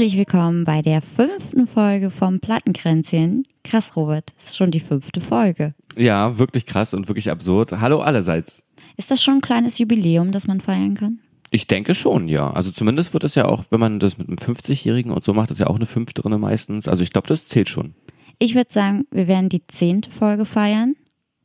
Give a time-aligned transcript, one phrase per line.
[0.00, 3.42] Herzlich willkommen bei der fünften Folge vom Plattenkränzchen.
[3.64, 5.74] Krass, Robert, das ist schon die fünfte Folge.
[5.94, 7.72] Ja, wirklich krass und wirklich absurd.
[7.72, 8.62] Hallo allerseits.
[8.96, 11.18] Ist das schon ein kleines Jubiläum, das man feiern kann?
[11.50, 12.50] Ich denke schon, ja.
[12.50, 15.50] Also zumindest wird es ja auch, wenn man das mit einem 50-Jährigen und so macht,
[15.50, 16.88] ist ja auch eine fünf drinne meistens.
[16.88, 17.92] Also ich glaube, das zählt schon.
[18.38, 20.96] Ich würde sagen, wir werden die zehnte Folge feiern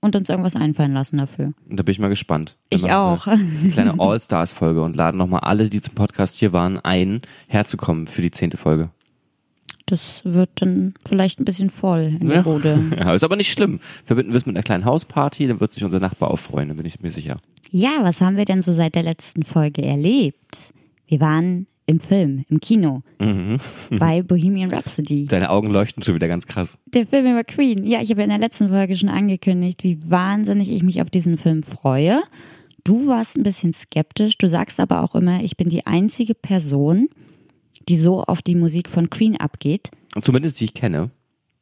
[0.05, 1.54] und uns irgendwas einfallen lassen dafür.
[1.70, 2.55] Und da bin ich mal gespannt.
[2.70, 3.27] Ich auch.
[3.27, 8.22] Eine kleine All-Stars-Folge und laden nochmal alle, die zum Podcast hier waren, ein, herzukommen für
[8.22, 8.90] die zehnte Folge.
[9.88, 12.41] Das wird dann vielleicht ein bisschen voll in der Ja.
[12.44, 12.80] Bude.
[12.98, 13.80] Ja, ist aber nicht schlimm.
[14.04, 16.74] Verbinden wir es mit einer kleinen Hausparty, dann wird sich unser Nachbar auch freuen, da
[16.76, 17.38] bin ich mir sicher.
[17.70, 20.74] Ja, was haben wir denn so seit der letzten Folge erlebt?
[21.08, 23.57] Wir waren im Film, im Kino, Mhm.
[23.91, 25.26] bei Bohemian Rhapsody.
[25.30, 26.77] Deine Augen leuchten schon wieder ganz krass.
[26.88, 27.85] Der Film über Queen.
[27.85, 31.37] Ja, ich habe in der letzten Folge schon angekündigt, wie wahnsinnig ich mich auf diesen
[31.37, 32.21] Film freue.
[32.84, 34.37] Du warst ein bisschen skeptisch.
[34.37, 37.07] Du sagst aber auch immer, ich bin die einzige Person,
[37.88, 39.91] die so auf die Musik von Queen abgeht.
[40.15, 41.12] Und zumindest die ich kenne.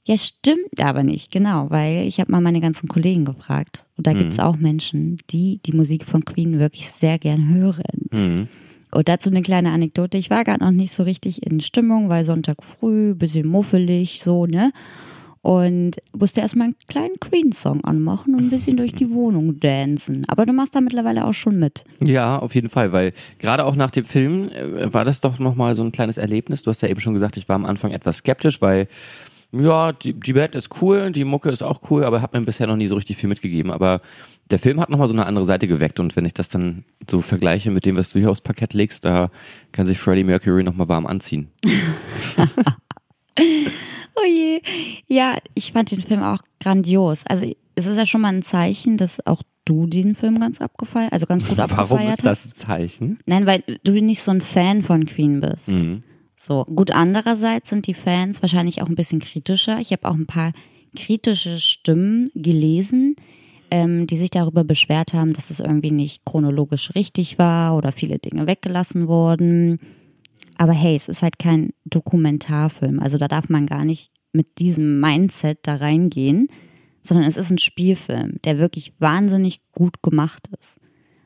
[0.05, 3.87] Ja, stimmt aber nicht, genau, weil ich habe mal meine ganzen Kollegen gefragt.
[3.95, 8.07] Und da gibt's auch Menschen, die die Musik von Queen wirklich sehr gern hören.
[8.11, 8.47] Mhm.
[8.93, 10.17] Und dazu eine kleine Anekdote.
[10.17, 14.45] Ich war gerade noch nicht so richtig in Stimmung, weil Sonntag früh, bisschen muffelig, so,
[14.45, 14.71] ne?
[15.41, 20.21] Und musste erstmal einen kleinen Queen-Song anmachen und ein bisschen durch die Wohnung dancen.
[20.29, 21.83] Aber du machst da mittlerweile auch schon mit.
[22.01, 25.75] Ja, auf jeden Fall, weil gerade auch nach dem Film äh, war das doch nochmal
[25.75, 26.63] so ein kleines Erlebnis.
[26.63, 28.87] Du hast ja eben schon gesagt, ich war am Anfang etwas skeptisch, weil
[29.51, 32.65] ja, die, die Band ist cool, die Mucke ist auch cool, aber hat mir bisher
[32.65, 33.71] noch nie so richtig viel mitgegeben.
[33.71, 34.01] Aber
[34.49, 37.21] der Film hat nochmal so eine andere Seite geweckt und wenn ich das dann so
[37.21, 39.31] vergleiche mit dem, was du hier aufs Parkett legst, da
[39.71, 41.49] kann sich Freddie Mercury nochmal warm anziehen.
[44.15, 44.61] Oh je.
[45.07, 47.23] Ja, ich fand den Film auch grandios.
[47.25, 51.13] Also es ist ja schon mal ein Zeichen, dass auch du den Film ganz abgefeiert,
[51.13, 53.19] also ganz gut abgefeiert Warum ist das ein Zeichen?
[53.25, 55.69] Nein, weil du nicht so ein Fan von Queen bist.
[55.69, 56.03] Mhm.
[56.35, 59.79] So, gut, andererseits sind die Fans wahrscheinlich auch ein bisschen kritischer.
[59.79, 60.51] Ich habe auch ein paar
[60.95, 63.15] kritische Stimmen gelesen,
[63.73, 68.19] ähm, die sich darüber beschwert haben, dass es irgendwie nicht chronologisch richtig war oder viele
[68.19, 69.79] Dinge weggelassen wurden.
[70.59, 72.99] Aber hey, es ist halt kein Dokumentarfilm.
[72.99, 76.49] Also da darf man gar nicht mit diesem Mindset da reingehen,
[77.01, 80.77] sondern es ist ein Spielfilm, der wirklich wahnsinnig gut gemacht ist.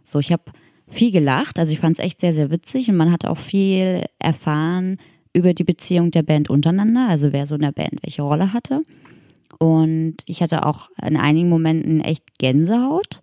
[0.06, 0.44] So, ich habe
[0.88, 4.06] viel gelacht, also ich fand es echt sehr, sehr witzig und man hat auch viel
[4.20, 5.00] erfahren
[5.34, 8.84] über die Beziehung der Band untereinander, also wer so in der Band welche Rolle hatte.
[9.60, 13.20] Und ich hatte auch in einigen Momenten echt Gänsehaut.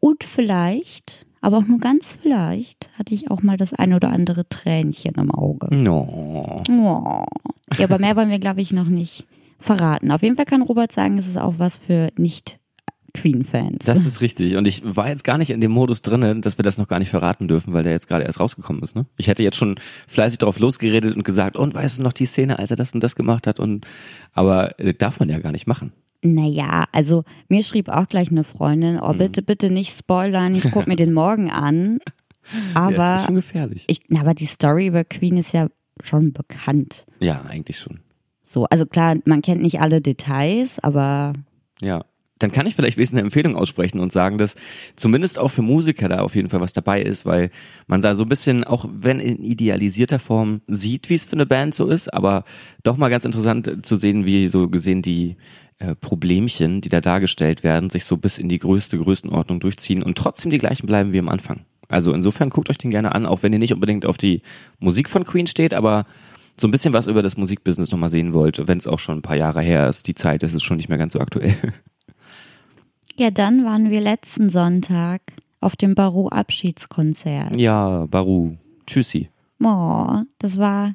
[0.00, 4.48] Und vielleicht, aber auch nur ganz vielleicht, hatte ich auch mal das ein oder andere
[4.48, 5.74] Tränchen im Auge.
[5.74, 6.62] No.
[6.68, 7.24] Oh.
[7.78, 9.26] Ja, aber mehr wollen wir, glaube ich, noch nicht
[9.58, 10.10] verraten.
[10.10, 12.10] Auf jeden Fall kann Robert sagen, es ist auch was für
[13.14, 13.84] Nicht-Queen-Fans.
[13.84, 14.56] Das ist richtig.
[14.56, 16.98] Und ich war jetzt gar nicht in dem Modus drinne, dass wir das noch gar
[16.98, 18.94] nicht verraten dürfen, weil der jetzt gerade erst rausgekommen ist.
[18.96, 19.06] Ne?
[19.16, 19.76] Ich hätte jetzt schon
[20.08, 23.00] fleißig darauf losgeredet und gesagt, und weißt du noch die Szene, als er das und
[23.02, 23.60] das gemacht hat?
[23.60, 23.86] Und
[24.32, 25.92] aber äh, darf man ja gar nicht machen.
[26.22, 30.86] Naja, also mir schrieb auch gleich eine Freundin, oh bitte, bitte nicht spoilern, ich guck
[30.86, 31.98] mir den morgen an.
[32.74, 33.84] ja, das ist Aber, schon gefährlich.
[33.88, 35.68] ich, na, aber die Story über Queen ist ja
[36.02, 37.04] schon bekannt.
[37.20, 38.00] Ja, eigentlich schon.
[38.42, 41.34] So, also klar, man kennt nicht alle Details, aber
[41.82, 42.04] Ja.
[42.38, 44.56] Dann kann ich vielleicht wesentlich eine Empfehlung aussprechen und sagen, dass
[44.96, 47.50] zumindest auch für Musiker da auf jeden Fall was dabei ist, weil
[47.86, 51.46] man da so ein bisschen, auch wenn in idealisierter Form sieht, wie es für eine
[51.46, 52.44] Band so ist, aber
[52.82, 55.36] doch mal ganz interessant zu sehen, wie so gesehen die
[55.78, 60.16] äh, Problemchen, die da dargestellt werden, sich so bis in die größte Größenordnung durchziehen und
[60.16, 61.64] trotzdem die gleichen bleiben wie am Anfang.
[61.88, 64.42] Also insofern guckt euch den gerne an, auch wenn ihr nicht unbedingt auf die
[64.78, 66.06] Musik von Queen steht, aber
[66.58, 69.22] so ein bisschen was über das Musikbusiness nochmal sehen wollt, wenn es auch schon ein
[69.22, 71.56] paar Jahre her ist, die Zeit, ist schon nicht mehr ganz so aktuell.
[73.16, 75.22] Ja, dann waren wir letzten Sonntag
[75.60, 77.56] auf dem Baru Abschiedskonzert.
[77.56, 78.56] Ja, Baru.
[78.86, 79.30] Tschüssi.
[79.62, 80.94] Oh, das war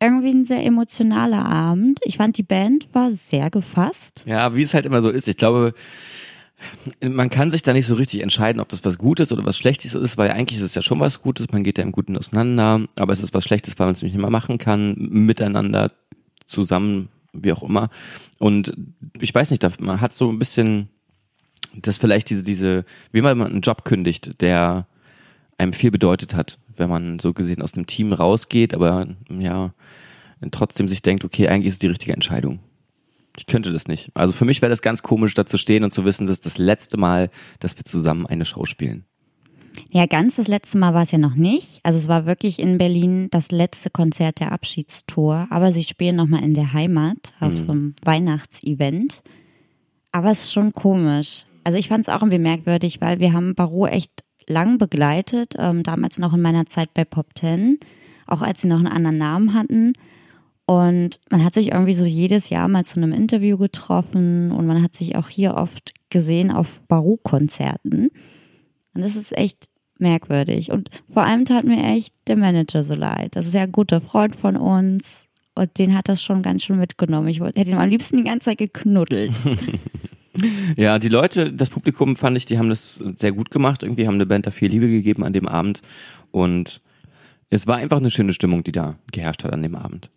[0.00, 2.00] irgendwie ein sehr emotionaler Abend.
[2.04, 4.24] Ich fand, die Band war sehr gefasst.
[4.26, 5.28] Ja, wie es halt immer so ist.
[5.28, 5.74] Ich glaube,
[7.00, 9.94] man kann sich da nicht so richtig entscheiden, ob das was Gutes oder was Schlechtes
[9.94, 11.50] ist, weil eigentlich ist es ja schon was Gutes.
[11.52, 14.16] Man geht ja im Guten auseinander, aber es ist was Schlechtes, weil man es nicht
[14.16, 15.92] mehr machen kann, miteinander,
[16.46, 17.90] zusammen, wie auch immer.
[18.38, 18.74] Und
[19.20, 20.88] ich weiß nicht, man hat so ein bisschen,
[21.74, 24.86] das vielleicht diese, diese, wie man einen Job kündigt, der
[25.58, 29.74] einem viel bedeutet hat, wenn man so gesehen aus dem Team rausgeht, aber ja,
[30.50, 32.60] trotzdem sich denkt, okay, eigentlich ist es die richtige Entscheidung.
[33.36, 34.10] Ich könnte das nicht.
[34.14, 36.58] Also für mich wäre das ganz komisch, da zu stehen und zu wissen, dass das
[36.58, 37.30] letzte Mal,
[37.60, 39.04] dass wir zusammen eine Show spielen.
[39.90, 41.80] Ja, ganz das letzte Mal war es ja noch nicht.
[41.84, 45.46] Also es war wirklich in Berlin das letzte Konzert der Abschiedstour.
[45.50, 49.22] Aber sie spielen nochmal in der Heimat auf so einem Weihnachtsevent.
[50.10, 51.44] Aber es ist schon komisch.
[51.68, 55.54] Also ich fand es auch irgendwie merkwürdig, weil wir haben Baro echt lang begleitet.
[55.58, 57.78] Ähm, damals noch in meiner Zeit bei Pop Ten.
[58.26, 59.92] Auch als sie noch einen anderen Namen hatten.
[60.64, 64.82] Und man hat sich irgendwie so jedes Jahr mal zu einem Interview getroffen und man
[64.82, 68.12] hat sich auch hier oft gesehen auf Baru-Konzerten.
[68.94, 69.66] Und das ist echt
[69.98, 70.72] merkwürdig.
[70.72, 73.36] Und vor allem tat mir echt der Manager so leid.
[73.36, 75.26] Das ist ja ein guter Freund von uns.
[75.54, 77.28] Und den hat das schon ganz schön mitgenommen.
[77.28, 79.34] Ich hätte ihn am liebsten die ganze Zeit geknuddelt.
[80.76, 83.82] ja, die Leute, das Publikum fand ich, die haben das sehr gut gemacht.
[83.82, 85.82] Irgendwie haben eine Band da viel Liebe gegeben an dem Abend.
[86.30, 86.80] Und
[87.50, 90.10] es war einfach eine schöne Stimmung, die da geherrscht hat an dem Abend.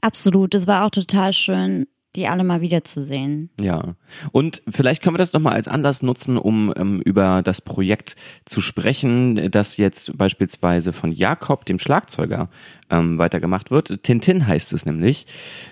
[0.00, 0.54] Absolut.
[0.54, 1.86] Es war auch total schön,
[2.16, 3.50] die alle mal wiederzusehen.
[3.60, 3.94] Ja.
[4.32, 8.60] Und vielleicht können wir das nochmal als Anlass nutzen, um ähm, über das Projekt zu
[8.60, 12.48] sprechen, das jetzt beispielsweise von Jakob, dem Schlagzeuger,
[12.90, 14.02] ähm, weitergemacht wird.
[14.02, 15.26] Tintin heißt es nämlich.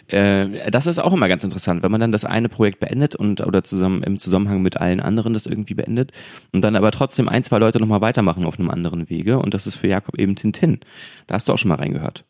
[0.08, 3.40] Äh, das ist auch immer ganz interessant, wenn man dann das eine Projekt beendet und
[3.40, 6.12] oder zusammen im Zusammenhang mit allen anderen das irgendwie beendet
[6.52, 9.38] und dann aber trotzdem ein, zwei Leute nochmal weitermachen auf einem anderen Wege.
[9.38, 10.80] Und das ist für Jakob eben Tintin.
[11.26, 12.24] Da hast du auch schon mal reingehört.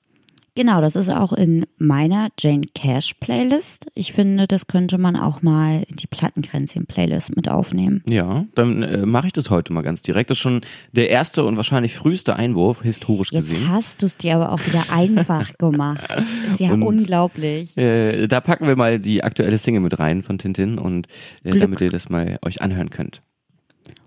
[0.56, 3.86] Genau, das ist auch in meiner Jane Cash Playlist.
[3.94, 8.04] Ich finde, das könnte man auch mal in die Plattenkränzchen-Playlist mit aufnehmen.
[8.08, 10.30] Ja, dann äh, mache ich das heute mal ganz direkt.
[10.30, 10.60] Das ist schon
[10.92, 13.68] der erste und wahrscheinlich früheste Einwurf, historisch Jetzt gesehen.
[13.68, 16.06] hast du es dir aber auch wieder einfach gemacht.
[16.52, 17.76] Ist ja Und, unglaublich.
[17.76, 21.08] Äh, da packen wir mal die aktuelle Single mit rein von Tintin und
[21.42, 23.22] äh, damit ihr das mal euch anhören könnt.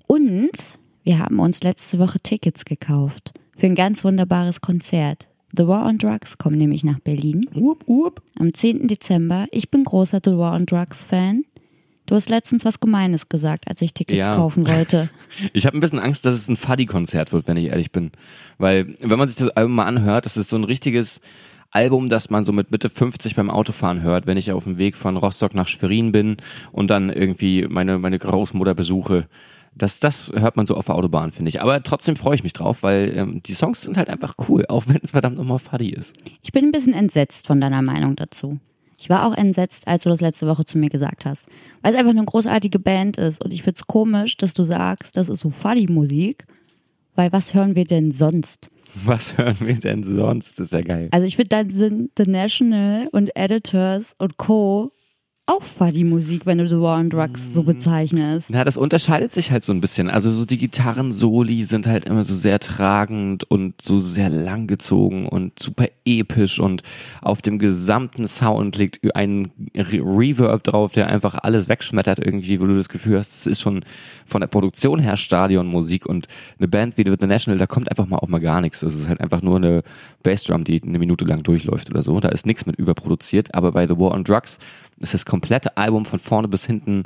[0.07, 0.51] Und
[1.03, 5.27] wir haben uns letzte Woche Tickets gekauft für ein ganz wunderbares Konzert.
[5.55, 8.21] The War on Drugs kommen nämlich nach Berlin Up, up.
[8.39, 8.87] am 10.
[8.87, 9.47] Dezember.
[9.51, 11.43] Ich bin großer The War on Drugs Fan.
[12.05, 14.35] Du hast letztens was Gemeines gesagt, als ich Tickets Ja.
[14.35, 15.09] kaufen wollte.
[15.53, 18.11] Ich habe ein bisschen Angst, dass es ein Fuddy-Konzert wird, wenn ich ehrlich bin.
[18.57, 21.19] Weil, wenn man sich das Album mal anhört, das ist so ein richtiges
[21.69, 24.95] Album, das man so mit Mitte 50 beim Autofahren hört, wenn ich auf dem Weg
[24.95, 26.37] von Rostock nach Schwerin bin
[26.71, 29.27] und dann irgendwie meine, meine Großmutter besuche.
[29.77, 31.61] Das, das hört man so auf der Autobahn, finde ich.
[31.61, 34.85] Aber trotzdem freue ich mich drauf, weil ähm, die Songs sind halt einfach cool, auch
[34.87, 36.13] wenn es verdammt nochmal Fuddy ist.
[36.41, 38.59] Ich bin ein bisschen entsetzt von deiner Meinung dazu.
[38.99, 41.47] Ich war auch entsetzt, als du das letzte Woche zu mir gesagt hast.
[41.81, 43.43] Weil es einfach eine großartige Band ist.
[43.43, 46.45] Und ich find's komisch, dass du sagst, das ist so Fuddy-Musik.
[47.15, 48.71] Weil was hören wir denn sonst?
[49.05, 50.59] Was hören wir denn sonst?
[50.59, 51.09] Das ist ja geil.
[51.11, 54.91] Also ich finde, dann sind The National und Editors und Co.
[55.47, 58.49] auch Fuddy-Musik, wenn du The War on Drugs so bezeichnest.
[58.51, 60.09] Na, das unterscheidet sich halt so ein bisschen.
[60.09, 65.57] Also so die Gitarren-Soli sind halt immer so sehr tragend und so sehr langgezogen und
[65.57, 66.83] super episch und
[67.21, 72.65] auf dem gesamten Sound liegt ein Re Reverb drauf, der einfach alles wegschmettert irgendwie, wo
[72.65, 73.85] du das Gefühl hast, es ist schon
[74.25, 76.27] von der Produktion her Stadionmusik und
[76.59, 78.81] eine Band wie The National, da kommt einfach mal auch mal gar nichts.
[78.81, 79.83] Das ist halt einfach nur eine
[80.23, 82.19] Bassdrum, die eine Minute lang durchläuft oder so.
[82.19, 84.59] Da ist nichts mit überproduziert, aber bei The War on Drugs
[84.99, 87.03] ist das komplette Album von vorne bis hinten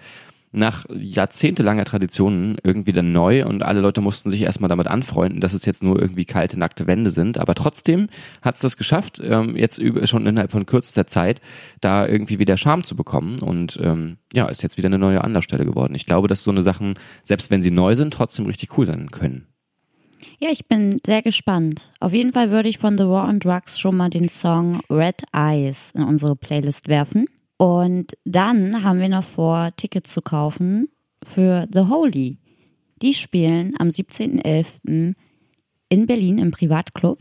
[0.52, 5.52] nach jahrzehntelanger Tradition irgendwie dann neu und alle Leute mussten sich erstmal damit anfreunden, dass
[5.52, 7.38] es jetzt nur irgendwie kalte, nackte Wände sind.
[7.38, 8.09] Aber trotzdem
[8.42, 11.40] hat es das geschafft, ähm, jetzt über, schon innerhalb von kürzester Zeit
[11.80, 15.64] da irgendwie wieder Charme zu bekommen und ähm, ja, ist jetzt wieder eine neue Anlaufstelle
[15.64, 15.95] geworden.
[15.95, 19.11] Ich glaube, dass so eine Sachen, selbst wenn sie neu sind, trotzdem richtig cool sein
[19.11, 19.47] können.
[20.38, 21.92] Ja, ich bin sehr gespannt.
[22.00, 25.23] Auf jeden Fall würde ich von The War on Drugs schon mal den Song Red
[25.33, 27.26] Eyes in unsere Playlist werfen.
[27.61, 30.88] Und dann haben wir noch vor, Tickets zu kaufen
[31.23, 32.38] für The Holy.
[33.02, 35.14] Die spielen am 17.11.
[35.90, 37.19] in Berlin im Privatclub.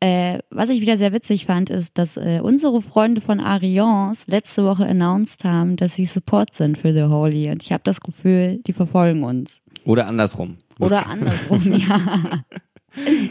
[0.00, 4.64] Äh, was ich wieder sehr witzig fand, ist, dass äh, unsere Freunde von Arians letzte
[4.64, 7.48] Woche announced haben, dass sie Support sind für The Holy.
[7.48, 9.60] Und ich habe das Gefühl, die verfolgen uns.
[9.84, 10.56] Oder andersrum.
[10.80, 12.42] Oder andersrum, ja.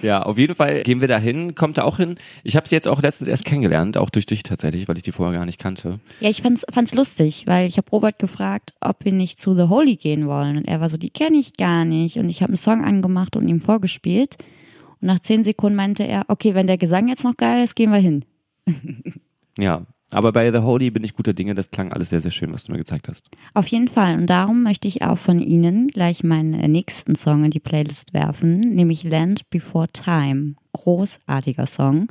[0.01, 2.15] Ja, auf jeden Fall gehen wir da hin, kommt da auch hin.
[2.43, 5.11] Ich habe sie jetzt auch letztens erst kennengelernt, auch durch dich tatsächlich, weil ich die
[5.11, 5.95] vorher gar nicht kannte.
[6.19, 9.69] Ja, ich fand's, fand's lustig, weil ich habe Robert gefragt, ob wir nicht zu The
[9.69, 10.57] Holy gehen wollen.
[10.57, 12.17] Und er war so, die kenne ich gar nicht.
[12.17, 14.37] Und ich habe einen Song angemacht und ihm vorgespielt.
[15.01, 17.91] Und nach zehn Sekunden meinte er, okay, wenn der Gesang jetzt noch geil ist, gehen
[17.91, 18.25] wir hin.
[19.57, 22.53] Ja, aber bei The Holy bin ich guter Dinge, das klang alles sehr, sehr schön,
[22.53, 23.25] was du mir gezeigt hast.
[23.53, 24.17] Auf jeden Fall.
[24.17, 28.13] Und darum möchte ich auch von Ihnen gleich meinen äh, nächsten Song in die Playlist
[28.13, 30.53] werfen, nämlich Land Before Time.
[30.73, 32.07] Großartiger Song.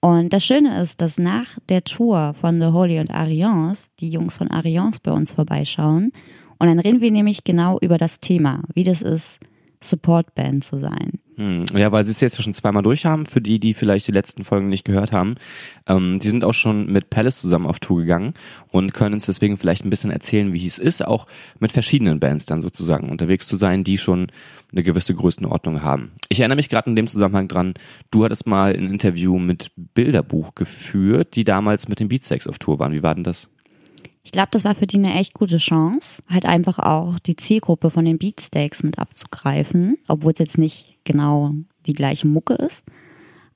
[0.00, 4.38] Und das Schöne ist, dass nach der Tour von The Holy und Arians die Jungs
[4.38, 6.12] von Arians bei uns vorbeischauen.
[6.58, 9.38] Und dann reden wir nämlich genau über das Thema, wie das ist,
[9.82, 11.20] Supportband zu sein.
[11.40, 14.12] Hm, Ja, weil sie es jetzt schon zweimal durch haben, für die, die vielleicht die
[14.12, 15.36] letzten Folgen nicht gehört haben.
[15.86, 18.34] Ähm, die sind auch schon mit Palace zusammen auf Tour gegangen
[18.68, 21.26] und können uns deswegen vielleicht ein bisschen erzählen, wie es ist, auch
[21.58, 24.26] mit verschiedenen Bands dann sozusagen unterwegs zu sein, die schon
[24.70, 26.12] eine gewisse Größenordnung haben.
[26.28, 27.72] Ich erinnere mich gerade in dem Zusammenhang dran,
[28.10, 32.78] du hattest mal ein Interview mit Bilderbuch geführt, die damals mit den Beatsteaks auf Tour
[32.78, 32.92] waren.
[32.92, 33.48] Wie war denn das?
[34.22, 37.90] Ich glaube, das war für die eine echt gute Chance, halt einfach auch die Zielgruppe
[37.90, 41.52] von den Beatsteaks mit abzugreifen, obwohl es jetzt nicht genau
[41.86, 42.84] die gleiche Mucke ist.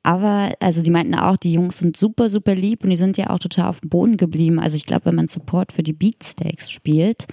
[0.03, 3.31] Aber, also sie meinten auch, die Jungs sind super, super lieb und die sind ja
[3.31, 4.61] auch total auf dem Boden geblieben.
[4.61, 7.27] Also ich glaube, wenn man Support für die Beatsteaks spielt,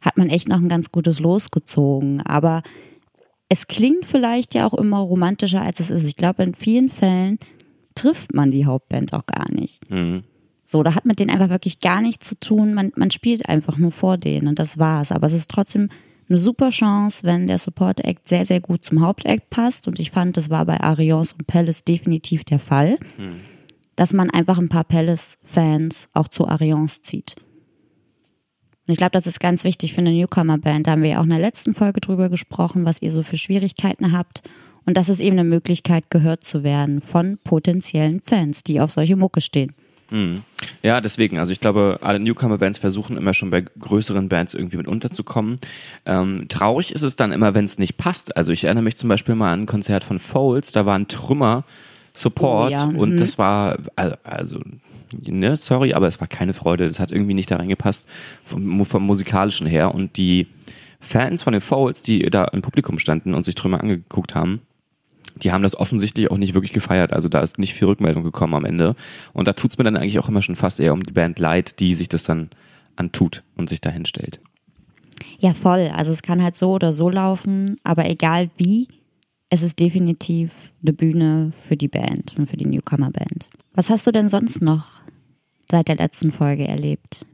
[0.00, 2.22] hat man echt noch ein ganz gutes Los gezogen.
[2.22, 2.62] Aber
[3.50, 6.04] es klingt vielleicht ja auch immer romantischer, als es ist.
[6.04, 7.38] Ich glaube, in vielen Fällen
[7.94, 9.88] trifft man die Hauptband auch gar nicht.
[9.90, 10.22] Mhm.
[10.64, 12.72] So, da hat mit denen einfach wirklich gar nichts zu tun.
[12.74, 15.12] Man, man spielt einfach nur vor denen und das war's.
[15.12, 15.90] Aber es ist trotzdem
[16.28, 19.86] eine super Chance, wenn der Support Act sehr, sehr gut zum Hauptact passt.
[19.86, 22.98] Und ich fand, das war bei Arians und Palace definitiv der Fall,
[23.94, 27.36] dass man einfach ein paar Palace-Fans auch zu Arians zieht.
[28.86, 30.86] Und ich glaube, das ist ganz wichtig für eine Newcomer-Band.
[30.86, 33.36] Da haben wir ja auch in der letzten Folge drüber gesprochen, was ihr so für
[33.36, 34.42] Schwierigkeiten habt.
[34.84, 39.16] Und das ist eben eine Möglichkeit, gehört zu werden von potenziellen Fans, die auf solche
[39.16, 39.74] Mucke stehen.
[40.10, 40.42] Mhm.
[40.82, 41.38] Ja, deswegen.
[41.38, 45.58] Also ich glaube, alle Newcomer-Bands versuchen immer schon bei größeren Bands irgendwie mit unterzukommen.
[46.04, 48.36] Ähm, traurig ist es dann immer, wenn es nicht passt.
[48.36, 51.08] Also ich erinnere mich zum Beispiel mal an ein Konzert von Foles, da war ein
[51.08, 51.64] Trümmer
[52.14, 53.16] Support Oh ja, und mhm.
[53.18, 54.58] das war al- also
[55.12, 56.88] ne, sorry, aber es war keine Freude.
[56.88, 58.06] Das hat irgendwie nicht da reingepasst
[58.46, 60.46] vom, vom musikalischen her und die
[60.98, 64.62] Fans von den Foles, die da im Publikum standen und sich Trümmer angeguckt haben,
[65.42, 67.12] die haben das offensichtlich auch nicht wirklich gefeiert.
[67.12, 68.96] Also da ist nicht viel Rückmeldung gekommen am Ende.
[69.32, 71.78] Und da tut's mir dann eigentlich auch immer schon fast eher um die Band leid,
[71.80, 72.50] die sich das dann
[72.96, 74.40] antut und sich dahin stellt.
[75.38, 75.90] Ja, voll.
[75.94, 78.88] Also es kann halt so oder so laufen, aber egal wie,
[79.50, 80.52] es ist definitiv
[80.82, 83.48] eine Bühne für die Band und für die Newcomer-Band.
[83.74, 85.00] Was hast du denn sonst noch
[85.70, 87.26] seit der letzten Folge erlebt?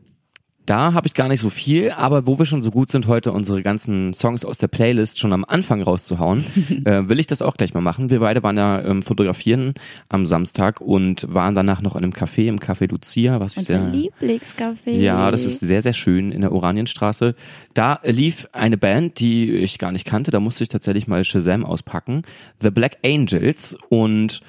[0.67, 3.33] Da habe ich gar nicht so viel, aber wo wir schon so gut sind, heute
[3.33, 6.45] unsere ganzen Songs aus der Playlist schon am Anfang rauszuhauen,
[6.85, 8.11] äh, will ich das auch gleich mal machen.
[8.11, 9.75] Wir beide waren ja ähm, fotografieren
[10.09, 13.91] am Samstag und waren danach noch in einem Café, im Café Lucia, was ich Unser
[13.91, 13.93] sehr...
[13.93, 14.91] Lieblingscafé.
[14.91, 17.35] Ja, das ist sehr, sehr schön in der Oranienstraße.
[17.75, 20.31] Da lief eine Band, die ich gar nicht kannte.
[20.31, 22.23] Da musste ich tatsächlich mal Shazam auspacken.
[22.61, 23.77] The Black Angels.
[23.89, 24.43] Und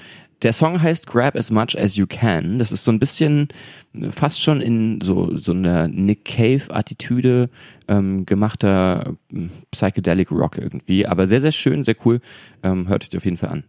[0.44, 2.60] der Song heißt Grab as much as you can.
[2.60, 3.48] Das ist so ein bisschen
[4.12, 7.50] fast schon in so, so einer Nick Cave-Attitüde
[7.88, 11.08] ähm, gemachter ähm, Psychedelic Rock irgendwie.
[11.08, 12.20] Aber sehr, sehr schön, sehr cool.
[12.62, 13.64] Ähm, hört euch auf jeden Fall an.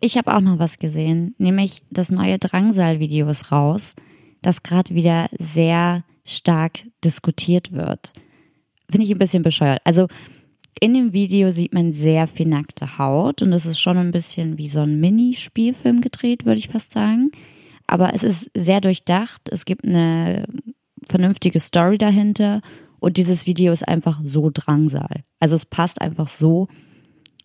[0.00, 3.94] Ich habe auch noch was gesehen, nämlich das neue Drangsal-Video ist raus,
[4.42, 8.12] das gerade wieder sehr stark diskutiert wird.
[8.90, 9.80] Finde ich ein bisschen bescheuert.
[9.84, 10.08] Also
[10.80, 14.58] in dem Video sieht man sehr viel nackte Haut und es ist schon ein bisschen
[14.58, 17.30] wie so ein Mini-Spielfilm gedreht, würde ich fast sagen.
[17.86, 19.42] Aber es ist sehr durchdacht.
[19.50, 20.46] Es gibt eine
[21.08, 22.62] vernünftige Story dahinter
[22.98, 25.24] und dieses Video ist einfach so Drangsal.
[25.38, 26.68] Also es passt einfach so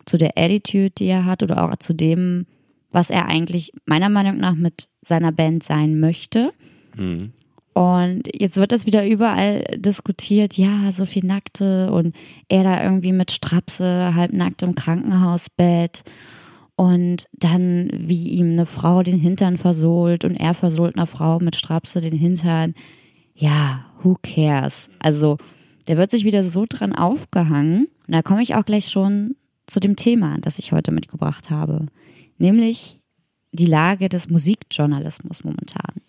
[0.06, 2.46] zu der Attitude, die er hat oder auch zu dem,
[2.92, 6.52] was er eigentlich meiner Meinung nach mit seiner Band sein möchte.
[6.96, 7.34] Mhm.
[7.80, 12.14] Und jetzt wird das wieder überall diskutiert, ja, so viel Nackte und
[12.50, 16.04] er da irgendwie mit Strapse, halbnackt im Krankenhausbett
[16.76, 21.56] und dann wie ihm eine Frau den Hintern versohlt und er versohlt einer Frau mit
[21.56, 22.76] Strapse den Hintern.
[23.34, 24.90] Ja, who cares?
[25.00, 25.38] Also,
[25.88, 27.88] der wird sich wieder so dran aufgehangen.
[28.08, 31.86] Und da komme ich auch gleich schon zu dem Thema, das ich heute mitgebracht habe,
[32.38, 33.00] nämlich
[33.54, 36.02] die Lage des Musikjournalismus momentan.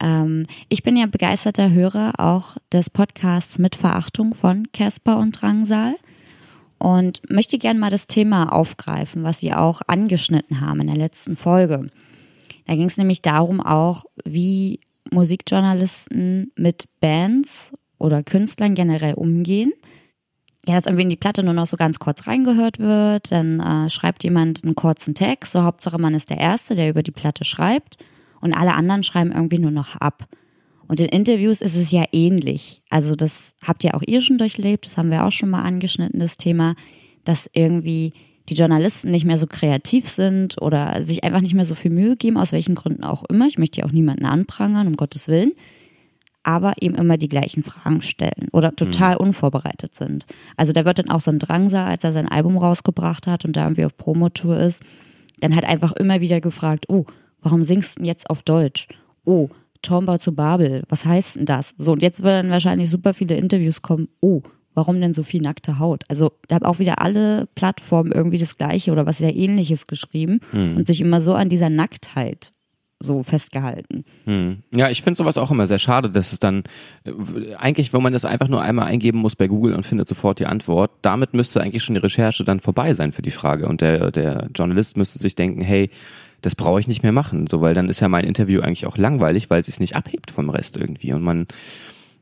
[0.00, 5.94] Ähm, ich bin ja begeisterter Hörer auch des Podcasts mit Verachtung von Casper und Drangsal.
[6.80, 11.34] und möchte gerne mal das Thema aufgreifen, was Sie auch angeschnitten haben in der letzten
[11.34, 11.90] Folge.
[12.66, 14.78] Da ging es nämlich darum auch, wie
[15.10, 19.72] Musikjournalisten mit Bands oder Künstlern generell umgehen.
[20.66, 23.90] Ja, dass irgendwie in die Platte nur noch so ganz kurz reingehört wird, dann äh,
[23.90, 27.44] schreibt jemand einen kurzen Text, so Hauptsache man ist der Erste, der über die Platte
[27.44, 27.96] schreibt
[28.40, 30.28] und alle anderen schreiben irgendwie nur noch ab.
[30.88, 32.82] Und in Interviews ist es ja ähnlich.
[32.88, 36.18] Also das habt ihr auch ihr schon durchlebt, das haben wir auch schon mal angeschnitten,
[36.18, 36.74] das Thema,
[37.24, 38.14] dass irgendwie
[38.48, 42.16] die Journalisten nicht mehr so kreativ sind oder sich einfach nicht mehr so viel Mühe
[42.16, 43.46] geben, aus welchen Gründen auch immer.
[43.46, 45.52] Ich möchte ja auch niemanden anprangern, um Gottes Willen.
[46.42, 49.28] Aber eben immer die gleichen Fragen stellen oder total mhm.
[49.28, 50.24] unvorbereitet sind.
[50.56, 53.54] Also da wird dann auch so ein Drangsal, als er sein Album rausgebracht hat und
[53.54, 54.82] da irgendwie auf Promotour ist,
[55.40, 57.04] dann halt einfach immer wieder gefragt, oh,
[57.42, 58.88] warum singst du denn jetzt auf Deutsch?
[59.24, 59.48] Oh,
[59.82, 61.74] Turmbau zu Babel, was heißt denn das?
[61.78, 64.42] So, und jetzt werden wahrscheinlich super viele Interviews kommen, oh,
[64.74, 66.04] warum denn so viel nackte Haut?
[66.08, 70.40] Also da haben auch wieder alle Plattformen irgendwie das Gleiche oder was sehr ähnliches geschrieben
[70.50, 70.76] hm.
[70.76, 72.52] und sich immer so an dieser Nacktheit
[73.00, 74.04] so festgehalten.
[74.24, 74.58] Hm.
[74.74, 76.64] Ja, ich finde sowas auch immer sehr schade, dass es dann
[77.04, 80.40] äh, eigentlich, wenn man das einfach nur einmal eingeben muss bei Google und findet sofort
[80.40, 83.80] die Antwort, damit müsste eigentlich schon die Recherche dann vorbei sein für die Frage und
[83.80, 85.90] der, der Journalist müsste sich denken, hey,
[86.40, 88.96] das brauche ich nicht mehr machen, so weil dann ist ja mein Interview eigentlich auch
[88.96, 91.46] langweilig, weil es sich nicht abhebt vom Rest irgendwie und man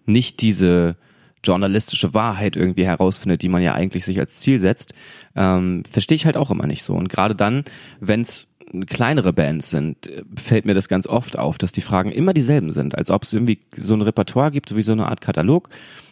[0.07, 0.97] nicht diese
[1.45, 4.95] journalistische Wahrheit irgendwie herausfindet, die man ja eigentlich sich als Ziel setzt,
[5.35, 6.95] ähm, verstehe ich halt auch immer nicht so.
[6.95, 7.65] Und gerade dann,
[8.01, 8.49] wenn es
[8.87, 12.97] kleinere Bands sind, fällt mir das ganz oft auf, dass die Fragen immer dieselben sind,
[12.97, 15.69] als ob es irgendwie so ein Repertoire gibt, wie so eine Art Katalog.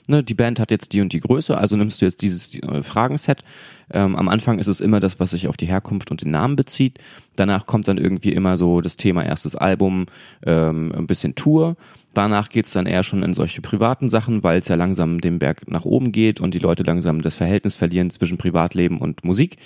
[0.06, 2.82] Ne, die Band hat jetzt die und die Größe, also nimmst du jetzt dieses äh,
[2.82, 3.42] Fragenset.
[3.90, 6.56] Ähm, am Anfang ist es immer das, was sich auf die Herkunft und den Namen
[6.56, 6.98] bezieht.
[7.36, 10.06] Danach kommt dann irgendwie immer so das Thema erstes Album,
[10.44, 11.76] ähm, ein bisschen Tour.
[12.12, 15.70] Danach geht's dann eher schon in solche privaten Sachen, weil es ja langsam den Berg
[15.70, 19.56] nach oben geht und die Leute langsam das Verhältnis verlieren zwischen Privatleben und Musik.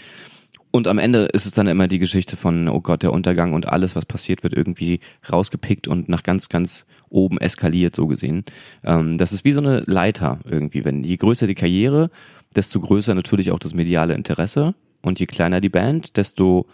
[0.78, 3.66] Und am Ende ist es dann immer die Geschichte von, oh Gott, der Untergang und
[3.66, 8.44] alles, was passiert, wird irgendwie rausgepickt und nach ganz, ganz oben eskaliert, so gesehen.
[8.84, 10.84] Ähm, das ist wie so eine Leiter irgendwie.
[10.84, 12.12] Wenn je größer die Karriere,
[12.54, 14.76] desto größer natürlich auch das mediale Interesse.
[15.02, 16.66] Und je kleiner die Band, desto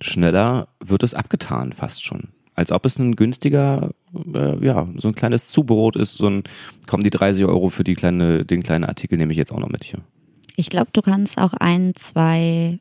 [0.00, 2.28] schneller wird es abgetan, fast schon.
[2.54, 3.90] Als ob es ein günstiger,
[4.34, 6.44] äh, ja, so ein kleines Zubrot ist, so ein,
[6.86, 9.68] kommen die 30 Euro für die kleine, den kleinen Artikel nehme ich jetzt auch noch
[9.68, 10.00] mit hier.
[10.56, 12.80] Ich glaube, du kannst auch ein, zwei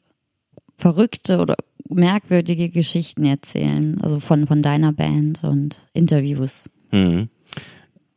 [0.78, 1.56] verrückte oder
[1.90, 6.70] merkwürdige Geschichten erzählen, also von, von deiner Band und Interviews.
[6.92, 7.30] Mhm.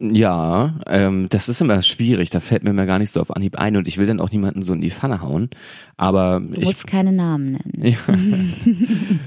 [0.01, 2.31] Ja, ähm, das ist immer schwierig.
[2.31, 4.31] Da fällt mir mal gar nicht so auf Anhieb ein und ich will dann auch
[4.31, 5.51] niemanden so in die Pfanne hauen.
[5.97, 7.97] Aber du musst ich, keine Namen nennen.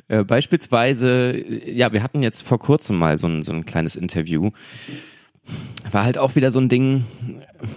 [0.08, 0.20] Ja.
[0.20, 1.36] äh, beispielsweise,
[1.70, 4.52] ja, wir hatten jetzt vor kurzem mal so ein, so ein kleines Interview
[5.92, 7.04] war halt auch wieder so ein Ding,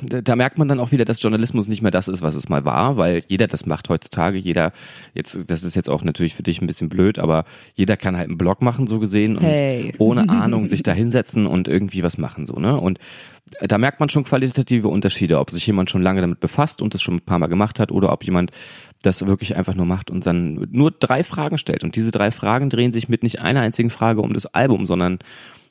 [0.02, 2.64] da merkt man dann auch wieder, dass Journalismus nicht mehr das ist, was es mal
[2.64, 4.72] war, weil jeder das macht heutzutage, jeder,
[5.14, 8.28] jetzt, das ist jetzt auch natürlich für dich ein bisschen blöd, aber jeder kann halt
[8.28, 9.94] einen Blog machen, so gesehen, und hey.
[9.98, 12.98] ohne Ahnung sich da hinsetzen und irgendwie was machen, so, ne, und
[13.60, 17.02] da merkt man schon qualitative Unterschiede, ob sich jemand schon lange damit befasst und das
[17.02, 18.52] schon ein paar Mal gemacht hat oder ob jemand
[19.02, 21.84] das wirklich einfach nur macht und dann nur drei Fragen stellt.
[21.84, 25.18] Und diese drei Fragen drehen sich mit nicht einer einzigen Frage um das Album, sondern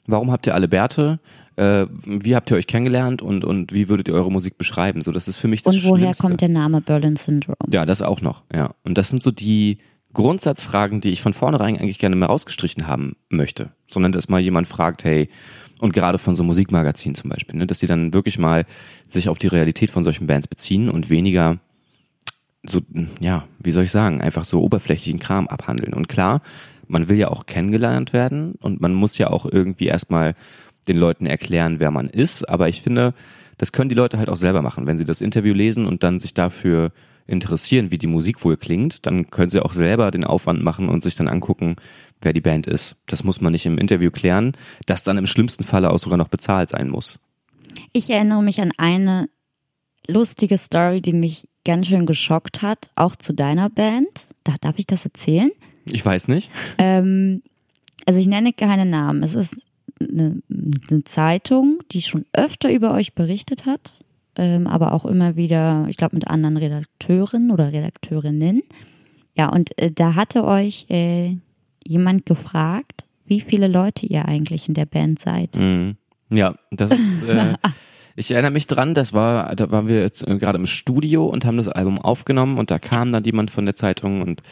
[0.07, 1.19] warum habt ihr alle Bärte?
[1.55, 5.01] Äh, wie habt ihr euch kennengelernt und, und wie würdet ihr eure Musik beschreiben?
[5.01, 6.23] So, das ist für mich das Und woher Schlimmste.
[6.23, 7.57] kommt der Name Berlin Syndrome?
[7.71, 8.73] Ja, das auch noch, ja.
[8.83, 9.77] Und das sind so die
[10.13, 13.71] Grundsatzfragen, die ich von vornherein eigentlich gerne mal rausgestrichen haben möchte.
[13.87, 15.29] Sondern, dass mal jemand fragt, hey,
[15.81, 18.65] und gerade von so Musikmagazinen zum Beispiel, ne, dass die dann wirklich mal
[19.07, 21.59] sich auf die Realität von solchen Bands beziehen und weniger
[22.65, 22.79] so,
[23.19, 25.93] ja, wie soll ich sagen, einfach so oberflächlichen Kram abhandeln.
[25.93, 26.41] Und klar,
[26.87, 30.35] man will ja auch kennengelernt werden und man muss ja auch irgendwie erstmal
[30.87, 32.47] den Leuten erklären, wer man ist.
[32.49, 33.13] Aber ich finde,
[33.57, 34.85] das können die Leute halt auch selber machen.
[34.85, 36.91] Wenn sie das Interview lesen und dann sich dafür
[37.25, 41.03] interessieren, wie die Musik wohl klingt, dann können sie auch selber den Aufwand machen und
[41.03, 41.77] sich dann angucken,
[42.21, 42.95] wer die Band ist.
[43.07, 44.53] Das muss man nicht im Interview klären,
[44.85, 47.19] das dann im schlimmsten Falle auch sogar noch bezahlt sein muss.
[47.93, 49.29] Ich erinnere mich an eine
[50.07, 54.27] lustige Story, die mich ganz schön geschockt hat, auch zu deiner Band.
[54.43, 55.51] Da, darf ich das erzählen?
[55.85, 56.49] Ich weiß nicht.
[56.77, 57.41] Ähm,
[58.05, 59.23] also ich nenne keine Namen.
[59.23, 59.55] Es ist
[59.99, 64.03] eine, eine Zeitung, die schon öfter über euch berichtet hat,
[64.35, 68.63] ähm, aber auch immer wieder, ich glaube, mit anderen Redakteuren oder Redakteurinnen.
[69.35, 71.37] Ja, und äh, da hatte euch äh,
[71.85, 75.55] jemand gefragt, wie viele Leute ihr eigentlich in der Band seid.
[75.55, 75.97] Mhm.
[76.31, 77.23] Ja, das ist.
[77.27, 77.55] Äh,
[78.15, 81.45] ich erinnere mich dran, das war, da waren wir jetzt äh, gerade im Studio und
[81.45, 84.43] haben das Album aufgenommen und da kam dann jemand von der Zeitung und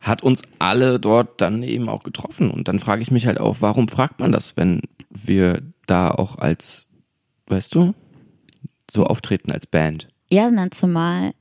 [0.00, 2.50] hat uns alle dort dann eben auch getroffen.
[2.50, 6.38] Und dann frage ich mich halt auch, warum fragt man das, wenn wir da auch
[6.38, 6.88] als,
[7.48, 7.94] weißt du,
[8.90, 10.08] so auftreten als Band?
[10.30, 11.32] Ja, na, zumal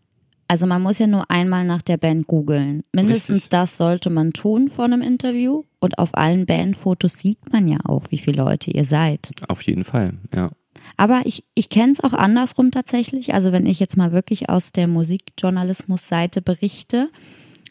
[0.47, 2.83] Also man muss ja nur einmal nach der Band googeln.
[2.91, 3.49] Mindestens Richtig.
[3.49, 5.63] das sollte man tun vor einem Interview.
[5.79, 9.31] Und auf allen Bandfotos sieht man ja auch, wie viele Leute ihr seid.
[9.47, 10.49] Auf jeden Fall, ja.
[10.97, 13.33] Aber ich, ich kenne es auch andersrum tatsächlich.
[13.33, 17.09] Also wenn ich jetzt mal wirklich aus der Musikjournalismus-Seite berichte,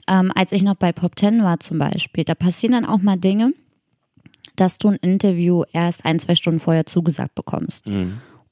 [0.09, 3.16] ähm, als ich noch bei Pop Ten war zum Beispiel, da passieren dann auch mal
[3.16, 3.53] Dinge,
[4.57, 7.87] dass du ein Interview erst ein, zwei Stunden vorher zugesagt bekommst.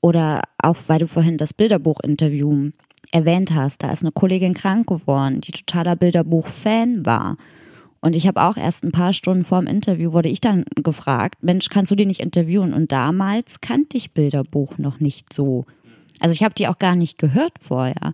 [0.01, 2.71] Oder auch, weil du vorhin das Bilderbuch-Interview
[3.11, 7.37] erwähnt hast, da ist eine Kollegin krank geworden, die totaler Bilderbuch-Fan war.
[8.01, 11.42] Und ich habe auch erst ein paar Stunden vor dem Interview wurde ich dann gefragt,
[11.42, 12.73] Mensch, kannst du die nicht interviewen?
[12.73, 15.66] Und damals kannte ich Bilderbuch noch nicht so.
[16.21, 18.12] Also ich habe die auch gar nicht gehört vorher.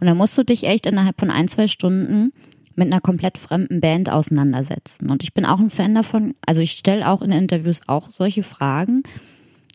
[0.00, 2.32] Und dann musst du dich echt innerhalb von ein, zwei Stunden
[2.76, 5.10] mit einer komplett fremden Band auseinandersetzen.
[5.10, 8.42] Und ich bin auch ein Fan davon, also ich stelle auch in Interviews auch solche
[8.42, 9.02] Fragen,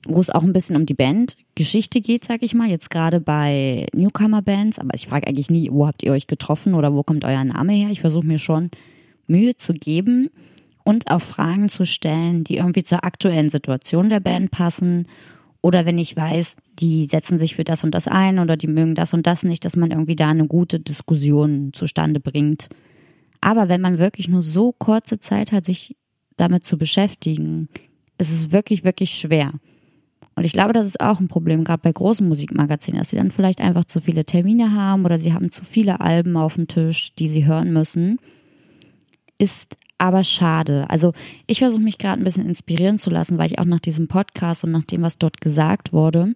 [0.05, 2.69] wo es auch ein bisschen um die Bandgeschichte geht, sag ich mal.
[2.69, 6.93] Jetzt gerade bei Newcomer-Bands, aber ich frage eigentlich nie, wo habt ihr euch getroffen oder
[6.93, 7.89] wo kommt euer Name her?
[7.91, 8.69] Ich versuche mir schon
[9.27, 10.29] Mühe zu geben
[10.83, 15.07] und auch Fragen zu stellen, die irgendwie zur aktuellen Situation der Band passen.
[15.61, 18.95] Oder wenn ich weiß, die setzen sich für das und das ein oder die mögen
[18.95, 22.69] das und das nicht, dass man irgendwie da eine gute Diskussion zustande bringt.
[23.41, 25.95] Aber wenn man wirklich nur so kurze Zeit hat, sich
[26.35, 27.69] damit zu beschäftigen,
[28.17, 29.53] ist es wirklich, wirklich schwer.
[30.35, 33.31] Und ich glaube, das ist auch ein Problem, gerade bei großen Musikmagazinen, dass sie dann
[33.31, 37.13] vielleicht einfach zu viele Termine haben oder sie haben zu viele Alben auf dem Tisch,
[37.15, 38.19] die sie hören müssen.
[39.37, 40.89] Ist aber schade.
[40.89, 41.13] Also
[41.45, 44.63] ich versuche mich gerade ein bisschen inspirieren zu lassen, weil ich auch nach diesem Podcast
[44.63, 46.35] und nach dem, was dort gesagt wurde,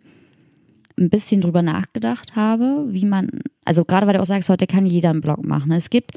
[1.00, 3.30] ein bisschen drüber nachgedacht habe, wie man,
[3.63, 5.72] also gerade weil du auch sagst, heute kann jeder einen Blog machen.
[5.72, 6.12] Es gibt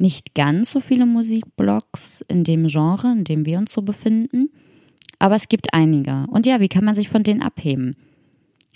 [0.00, 4.50] nicht ganz so viele Musikblogs in dem Genre, in dem wir uns so befinden,
[5.18, 6.24] aber es gibt einige.
[6.28, 7.96] Und ja, wie kann man sich von denen abheben?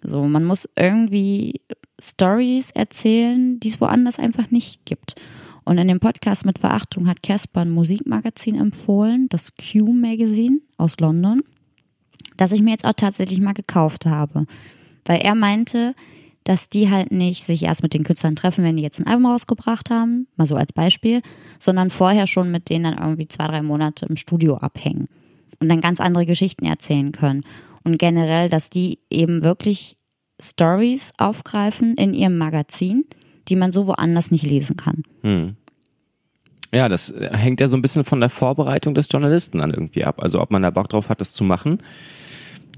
[0.03, 1.63] So, man muss irgendwie
[1.99, 5.15] Stories erzählen, die es woanders einfach nicht gibt.
[5.65, 11.01] Und in dem Podcast mit Verachtung hat Casper ein Musikmagazin empfohlen, das Q Magazine aus
[11.01, 11.43] London,
[12.37, 14.47] das ich mir jetzt auch tatsächlich mal gekauft habe.
[15.07, 15.95] Weil er meinte,
[16.45, 19.27] dass die halt nicht sich erst mit den Künstlern treffen, wenn die jetzt ein Album
[19.27, 21.23] rausgebracht haben, mal so als Beispiel,
[21.59, 25.07] sondern vorher schon mit denen dann irgendwie zwei, drei Monate im Studio abhängen
[25.61, 27.45] und dann ganz andere Geschichten erzählen können.
[27.83, 29.97] Und generell, dass die eben wirklich
[30.41, 33.05] Stories aufgreifen in ihrem Magazin,
[33.49, 35.03] die man so woanders nicht lesen kann.
[36.75, 40.05] Ja, das äh, hängt ja so ein bisschen von der Vorbereitung des Journalisten dann irgendwie
[40.05, 40.21] ab.
[40.21, 41.79] Also ob man da Bock drauf hat, das zu machen.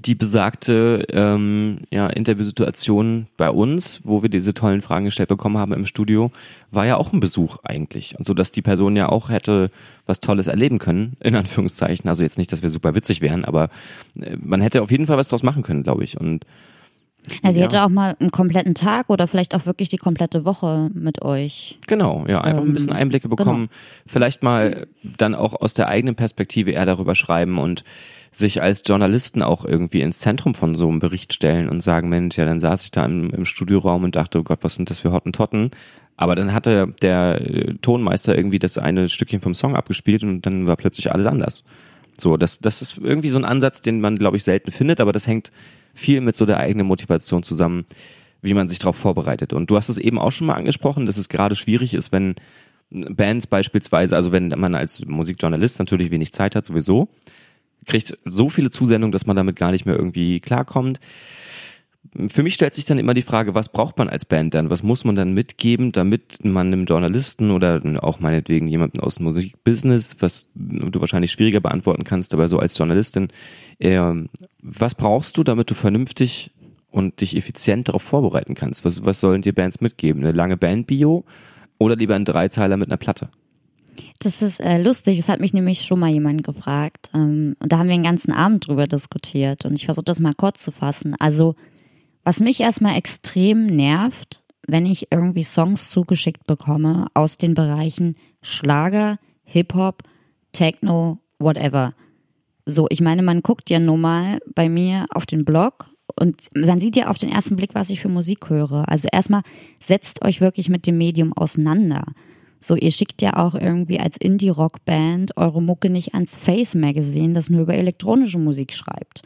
[0.05, 5.73] Die besagte ähm, ja, Interviewsituation bei uns, wo wir diese tollen Fragen gestellt bekommen haben
[5.73, 6.31] im Studio,
[6.71, 8.15] war ja auch ein Besuch eigentlich.
[8.17, 9.71] Und so dass die Person ja auch hätte
[10.05, 12.09] was Tolles erleben können, in Anführungszeichen.
[12.09, 13.69] Also jetzt nicht, dass wir super witzig wären, aber
[14.19, 16.19] äh, man hätte auf jeden Fall was draus machen können, glaube ich.
[16.19, 16.45] Und
[17.43, 17.65] Also sie Ja.
[17.65, 21.77] hätte auch mal einen kompletten Tag oder vielleicht auch wirklich die komplette Woche mit euch.
[21.87, 23.69] Genau, ja, einfach ein bisschen Einblicke bekommen.
[24.05, 27.83] Vielleicht mal dann auch aus der eigenen Perspektive eher darüber schreiben und
[28.31, 32.37] sich als Journalisten auch irgendwie ins Zentrum von so einem Bericht stellen und sagen, Mensch,
[32.37, 34.99] ja, dann saß ich da im, im Studioraum und dachte, oh Gott, was sind das
[34.99, 35.71] für Hottentotten?
[36.17, 40.67] Aber dann hatte der äh, Tonmeister irgendwie das eine Stückchen vom Song abgespielt und dann
[40.67, 41.63] war plötzlich alles anders.
[42.19, 45.11] So, das, das ist irgendwie so ein Ansatz, den man, glaube ich, selten findet, aber
[45.11, 45.51] das hängt
[45.97, 47.85] viel mit so der eigenen Motivation zusammen,
[48.41, 49.53] wie man sich darauf vorbereitet.
[49.53, 52.35] Und du hast es eben auch schon mal angesprochen, dass es gerade schwierig ist, wenn
[52.89, 57.09] Bands beispielsweise, also wenn man als Musikjournalist natürlich wenig Zeit hat, sowieso,
[57.85, 60.99] kriegt so viele Zusendungen, dass man damit gar nicht mehr irgendwie klarkommt.
[62.29, 64.69] Für mich stellt sich dann immer die Frage, was braucht man als Band dann?
[64.69, 69.25] Was muss man dann mitgeben, damit man einem Journalisten oder auch meinetwegen jemanden aus dem
[69.25, 73.27] Musikbusiness, was du wahrscheinlich schwieriger beantworten kannst, aber so als Journalistin,
[73.79, 73.99] äh,
[74.61, 76.51] was brauchst du, damit du vernünftig
[76.89, 78.85] und dich effizient darauf vorbereiten kannst?
[78.85, 80.23] Was, was sollen dir Bands mitgeben?
[80.23, 81.25] Eine lange Bandbio
[81.77, 83.29] oder lieber ein Dreizeiler mit einer Platte?
[84.19, 85.19] Das ist äh, lustig.
[85.19, 87.11] Es hat mich nämlich schon mal jemand gefragt.
[87.13, 89.65] Ähm, und da haben wir den ganzen Abend drüber diskutiert.
[89.65, 91.15] Und ich versuche das mal kurz zu fassen.
[91.19, 91.55] Also,
[92.23, 99.17] was mich erstmal extrem nervt, wenn ich irgendwie Songs zugeschickt bekomme aus den Bereichen Schlager,
[99.43, 100.03] Hip-Hop,
[100.51, 101.93] Techno, whatever.
[102.69, 105.85] So, ich meine, man guckt ja nun mal bei mir auf den Blog
[106.19, 108.89] und man sieht ja auf den ersten Blick, was ich für Musik höre.
[108.89, 109.43] Also erstmal
[109.81, 112.03] setzt euch wirklich mit dem Medium auseinander.
[112.59, 117.49] So, ihr schickt ja auch irgendwie als Indie-Rock-Band eure Mucke nicht ans Face Magazine, das
[117.49, 119.21] nur über elektronische Musik schreibt.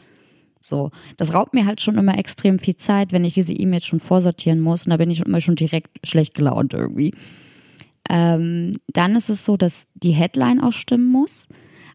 [0.60, 3.98] So, das raubt mir halt schon immer extrem viel Zeit, wenn ich diese E-Mails schon
[3.98, 7.12] vorsortieren muss und da bin ich immer schon direkt schlecht gelaunt irgendwie.
[8.08, 11.48] Ähm, dann ist es so, dass die Headline auch stimmen muss.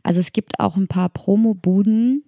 [0.08, 2.24] Also es gibt auch ein paar Promo-Buden,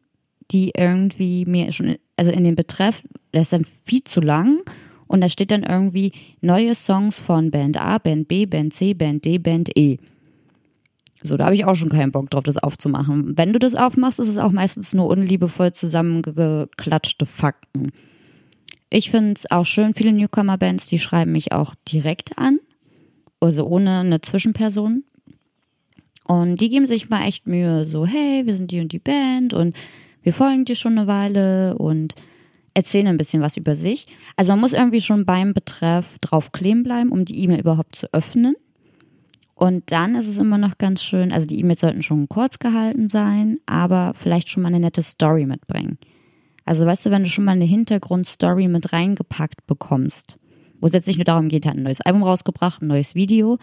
[0.51, 3.01] die irgendwie mir schon, also in den Betreff,
[3.33, 4.69] der ist dann viel zu lang
[5.07, 6.11] und da steht dann irgendwie
[6.41, 9.97] neue Songs von Band A, Band B, Band C, Band D, Band E.
[11.23, 13.37] So, da habe ich auch schon keinen Bock drauf, das aufzumachen.
[13.37, 17.93] Wenn du das aufmachst, ist es auch meistens nur unliebevoll zusammengeklatschte Fakten.
[18.89, 22.59] Ich finde es auch schön, viele Newcomer-Bands, die schreiben mich auch direkt an,
[23.39, 25.05] also ohne eine Zwischenperson.
[26.29, 29.51] Und die geben sich mal echt Mühe, so, hey, wir sind die und die Band
[29.55, 29.75] und
[30.21, 32.13] wir folgen dir schon eine Weile und
[32.75, 34.05] erzählen ein bisschen was über sich.
[34.35, 38.13] Also man muss irgendwie schon beim Betreff drauf kleben bleiben, um die E-Mail überhaupt zu
[38.13, 38.55] öffnen.
[39.55, 43.09] Und dann ist es immer noch ganz schön, also die E-Mails sollten schon kurz gehalten
[43.09, 45.97] sein, aber vielleicht schon mal eine nette Story mitbringen.
[46.63, 50.37] Also weißt du, wenn du schon mal eine Hintergrundstory mit reingepackt bekommst,
[50.79, 53.57] wo es jetzt nicht nur darum geht, hat ein neues Album rausgebracht, ein neues Video,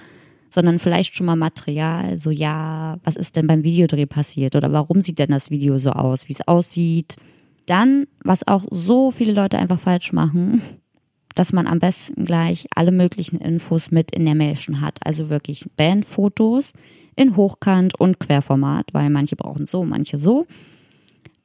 [0.51, 5.01] sondern vielleicht schon mal Material, so ja, was ist denn beim Videodreh passiert oder warum
[5.01, 7.17] sieht denn das Video so aus, wie es aussieht.
[7.67, 10.63] Dann, was auch so viele Leute einfach falsch machen,
[11.35, 14.99] dass man am besten gleich alle möglichen Infos mit in der Mail schon hat.
[15.05, 16.73] Also wirklich Bandfotos
[17.15, 20.47] in Hochkant und Querformat, weil manche brauchen so, manche so.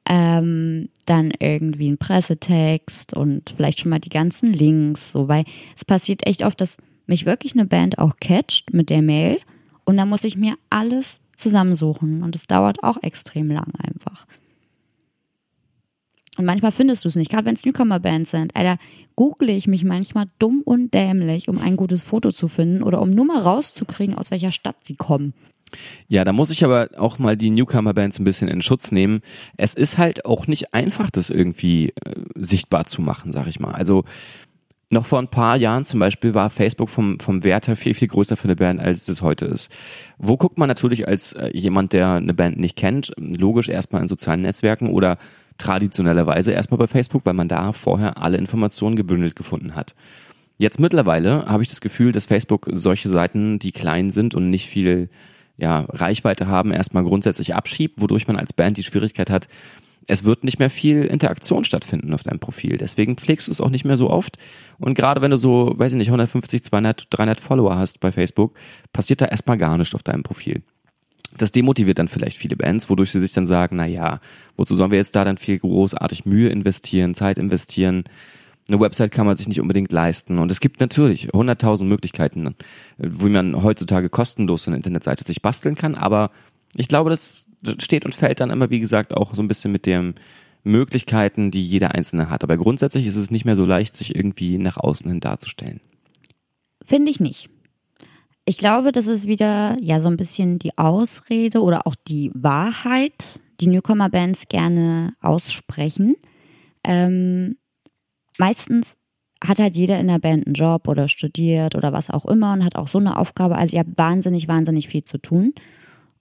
[0.08, 5.44] Ähm, dann irgendwie ein Pressetext und vielleicht schon mal die ganzen Links, so, weil
[5.76, 9.38] es passiert echt oft, dass mich wirklich eine Band auch catcht mit der Mail
[9.84, 14.26] und dann muss ich mir alles zusammensuchen und es dauert auch extrem lang einfach.
[16.38, 18.56] Und manchmal findest du es nicht, gerade wenn es Newcomer-Bands sind.
[18.56, 18.78] Alter,
[19.16, 23.10] google ich mich manchmal dumm und dämlich, um ein gutes Foto zu finden oder um
[23.10, 25.34] nur mal rauszukriegen, aus welcher Stadt sie kommen.
[26.08, 29.20] Ja, da muss ich aber auch mal die Newcomer-Bands ein bisschen in Schutz nehmen.
[29.56, 33.74] Es ist halt auch nicht einfach, das irgendwie äh, sichtbar zu machen, sag ich mal.
[33.74, 34.04] Also
[34.92, 38.08] noch vor ein paar Jahren zum Beispiel war Facebook vom, vom Wert her viel, viel
[38.08, 39.70] größer für eine Band, als es heute ist.
[40.18, 44.08] Wo guckt man natürlich als äh, jemand, der eine Band nicht kennt, logisch erstmal in
[44.08, 45.18] sozialen Netzwerken oder
[45.58, 49.94] traditionellerweise erstmal bei Facebook, weil man da vorher alle Informationen gebündelt gefunden hat.
[50.58, 54.68] Jetzt mittlerweile habe ich das Gefühl, dass Facebook solche Seiten, die klein sind und nicht
[54.68, 55.08] viel
[55.56, 59.48] ja, Reichweite haben, erstmal grundsätzlich abschiebt, wodurch man als Band die Schwierigkeit hat,
[60.06, 62.76] es wird nicht mehr viel Interaktion stattfinden auf deinem Profil.
[62.76, 64.36] Deswegen pflegst du es auch nicht mehr so oft.
[64.78, 68.54] Und gerade wenn du so, weiß ich nicht, 150, 200, 300 Follower hast bei Facebook,
[68.92, 70.62] passiert da erstmal gar nichts auf deinem Profil
[71.36, 74.20] das demotiviert dann vielleicht viele Bands, wodurch sie sich dann sagen, na ja,
[74.56, 78.04] wozu sollen wir jetzt da dann viel großartig Mühe investieren, Zeit investieren?
[78.68, 80.38] Eine Website kann man sich nicht unbedingt leisten.
[80.38, 82.54] Und es gibt natürlich hunderttausend Möglichkeiten,
[82.98, 85.94] wie man heutzutage kostenlos eine Internetseite sich basteln kann.
[85.94, 86.30] Aber
[86.74, 87.46] ich glaube, das
[87.78, 90.14] steht und fällt dann immer, wie gesagt, auch so ein bisschen mit den
[90.64, 92.44] Möglichkeiten, die jeder Einzelne hat.
[92.44, 95.80] Aber grundsätzlich ist es nicht mehr so leicht, sich irgendwie nach außen hin darzustellen.
[96.84, 97.50] Finde ich nicht.
[98.44, 103.40] Ich glaube, das ist wieder ja so ein bisschen die Ausrede oder auch die Wahrheit,
[103.60, 106.16] die Newcomer-Bands gerne aussprechen.
[106.82, 107.56] Ähm,
[108.38, 108.96] meistens
[109.44, 112.64] hat halt jeder in der Band einen Job oder studiert oder was auch immer und
[112.64, 113.56] hat auch so eine Aufgabe.
[113.56, 115.54] Also ihr habt wahnsinnig, wahnsinnig viel zu tun.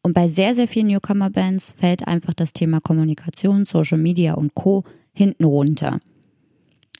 [0.03, 4.83] Und bei sehr, sehr vielen Newcomer-Bands fällt einfach das Thema Kommunikation, Social Media und Co.
[5.13, 5.99] hinten runter.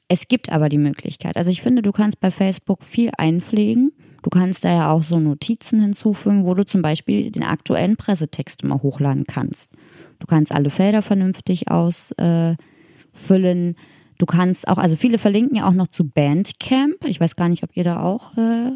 [0.07, 1.37] Es gibt aber die Möglichkeit.
[1.37, 3.91] Also ich finde, du kannst bei Facebook viel einpflegen
[4.23, 8.63] Du kannst da ja auch so Notizen hinzufügen, wo du zum Beispiel den aktuellen Pressetext
[8.63, 9.71] immer hochladen kannst.
[10.19, 12.55] Du kannst alle Felder vernünftig ausfüllen.
[14.19, 17.03] Du kannst auch, also viele verlinken ja auch noch zu Bandcamp.
[17.05, 18.37] Ich weiß gar nicht, ob ihr da auch.
[18.37, 18.73] Äh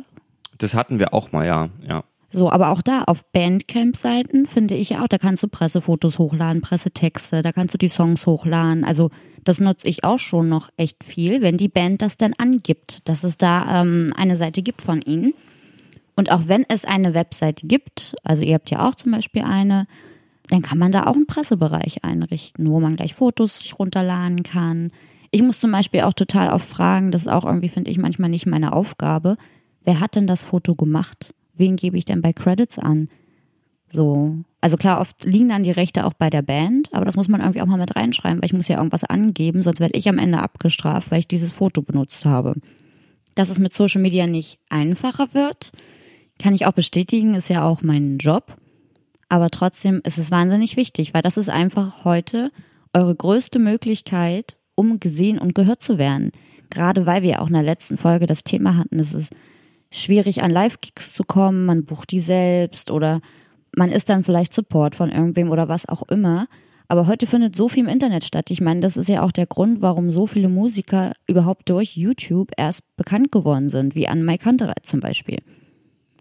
[0.57, 2.03] das hatten wir auch mal, ja, ja.
[2.35, 6.61] So, aber auch da auf Bandcamp-Seiten finde ich ja auch, da kannst du Pressefotos hochladen,
[6.61, 8.83] Pressetexte, da kannst du die Songs hochladen.
[8.83, 9.09] Also
[9.45, 13.23] das nutze ich auch schon noch echt viel, wenn die Band das dann angibt, dass
[13.23, 15.33] es da ähm, eine Seite gibt von ihnen.
[16.17, 19.87] Und auch wenn es eine Webseite gibt, also ihr habt ja auch zum Beispiel eine,
[20.49, 24.91] dann kann man da auch einen Pressebereich einrichten, wo man gleich Fotos sich runterladen kann.
[25.31, 28.29] Ich muss zum Beispiel auch total oft fragen, das ist auch irgendwie, finde ich, manchmal
[28.29, 29.37] nicht meine Aufgabe.
[29.85, 31.33] Wer hat denn das Foto gemacht?
[31.57, 33.09] Wen gebe ich denn bei Credits an?
[33.87, 34.37] So.
[34.61, 37.41] Also klar, oft liegen dann die Rechte auch bei der Band, aber das muss man
[37.41, 40.17] irgendwie auch mal mit reinschreiben, weil ich muss ja irgendwas angeben, sonst werde ich am
[40.17, 42.55] Ende abgestraft, weil ich dieses Foto benutzt habe.
[43.35, 45.71] Dass es mit Social Media nicht einfacher wird,
[46.39, 48.57] kann ich auch bestätigen, ist ja auch mein Job.
[49.29, 52.51] Aber trotzdem ist es wahnsinnig wichtig, weil das ist einfach heute
[52.93, 56.31] eure größte Möglichkeit, um gesehen und gehört zu werden.
[56.69, 59.33] Gerade weil wir auch in der letzten Folge das Thema hatten, es ist
[60.01, 63.21] schwierig an Live-Gigs zu kommen, man bucht die selbst oder
[63.75, 66.47] man ist dann vielleicht Support von irgendwem oder was auch immer.
[66.87, 68.51] Aber heute findet so viel im Internet statt.
[68.51, 72.51] Ich meine, das ist ja auch der Grund, warum so viele Musiker überhaupt durch YouTube
[72.57, 75.39] erst bekannt geworden sind, wie an Mike Hunterite zum Beispiel.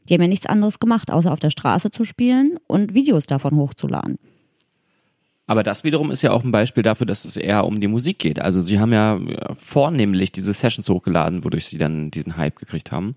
[0.09, 3.57] Die haben ja nichts anderes gemacht, außer auf der Straße zu spielen und Videos davon
[3.57, 4.19] hochzuladen.
[5.47, 8.19] Aber das wiederum ist ja auch ein Beispiel dafür, dass es eher um die Musik
[8.19, 8.41] geht.
[8.41, 9.21] Also sie haben ja
[9.59, 13.15] vornehmlich diese Sessions hochgeladen, wodurch sie dann diesen Hype gekriegt haben.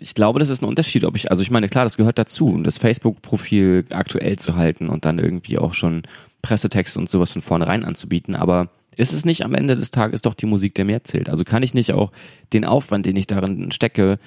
[0.00, 2.58] Ich glaube, das ist ein Unterschied, ob ich, also ich meine, klar, das gehört dazu,
[2.62, 6.02] das Facebook-Profil aktuell zu halten und dann irgendwie auch schon
[6.42, 8.36] Pressetext und sowas von vornherein anzubieten.
[8.36, 11.28] Aber ist es nicht am Ende des Tages doch die Musik, der mehr zählt?
[11.28, 12.12] Also kann ich nicht auch
[12.52, 14.18] den Aufwand, den ich darin stecke,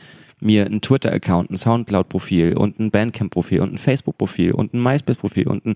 [0.42, 5.66] mir einen Twitter-Account, ein Soundcloud-Profil und ein Bandcamp-Profil und ein Facebook-Profil und ein MySpace-Profil und
[5.66, 5.74] ein,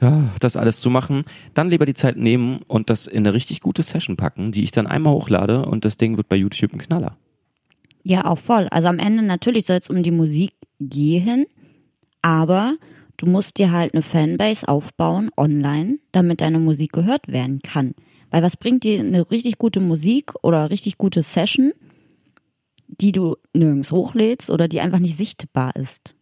[0.00, 3.60] ja, das alles zu machen, dann lieber die Zeit nehmen und das in eine richtig
[3.60, 6.78] gute Session packen, die ich dann einmal hochlade und das Ding wird bei YouTube ein
[6.78, 7.16] Knaller.
[8.04, 8.68] Ja, auch voll.
[8.70, 11.46] Also am Ende natürlich soll es um die Musik gehen,
[12.20, 12.76] aber
[13.16, 17.94] du musst dir halt eine Fanbase aufbauen online, damit deine Musik gehört werden kann.
[18.30, 21.72] Weil was bringt dir eine richtig gute Musik oder richtig gute Session,
[22.88, 26.14] die du nirgends hochlädst oder die einfach nicht sichtbar ist.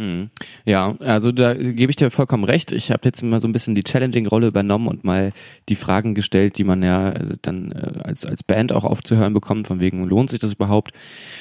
[0.00, 0.30] Mhm.
[0.64, 2.72] Ja, also da gebe ich dir vollkommen recht.
[2.72, 5.32] Ich habe jetzt mal so ein bisschen die Challenging-Rolle übernommen und mal
[5.68, 9.66] die Fragen gestellt, die man ja äh, dann äh, als, als Band auch aufzuhören bekommt,
[9.66, 10.92] von wegen, lohnt sich das überhaupt?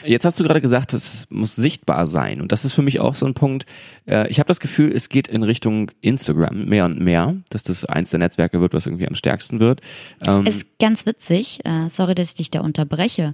[0.03, 2.41] Jetzt hast du gerade gesagt, es muss sichtbar sein.
[2.41, 3.65] Und das ist für mich auch so ein Punkt.
[4.05, 7.85] Äh, ich habe das Gefühl, es geht in Richtung Instagram mehr und mehr, dass das
[7.85, 9.79] eins der Netzwerke wird, was irgendwie am stärksten wird.
[10.27, 11.61] Ähm, ist ganz witzig.
[11.87, 13.33] Sorry, dass ich dich da unterbreche.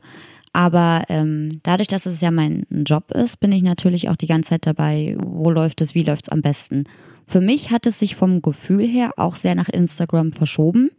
[0.55, 4.51] Aber ähm, dadurch, dass es ja mein Job ist, bin ich natürlich auch die ganze
[4.51, 6.85] Zeit dabei, wo läuft es, wie läuft es am besten.
[7.27, 10.91] Für mich hat es sich vom Gefühl her auch sehr nach Instagram verschoben,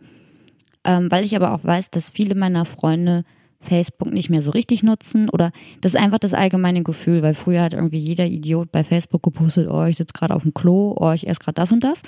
[0.85, 3.25] ähm, weil ich aber auch weiß, dass viele meiner Freunde
[3.61, 7.63] Facebook nicht mehr so richtig nutzen oder das ist einfach das allgemeine Gefühl, weil früher
[7.63, 11.13] hat irgendwie jeder Idiot bei Facebook gepostet, oh, ich sitze gerade auf dem Klo, oh,
[11.13, 12.03] ich esse gerade das und das.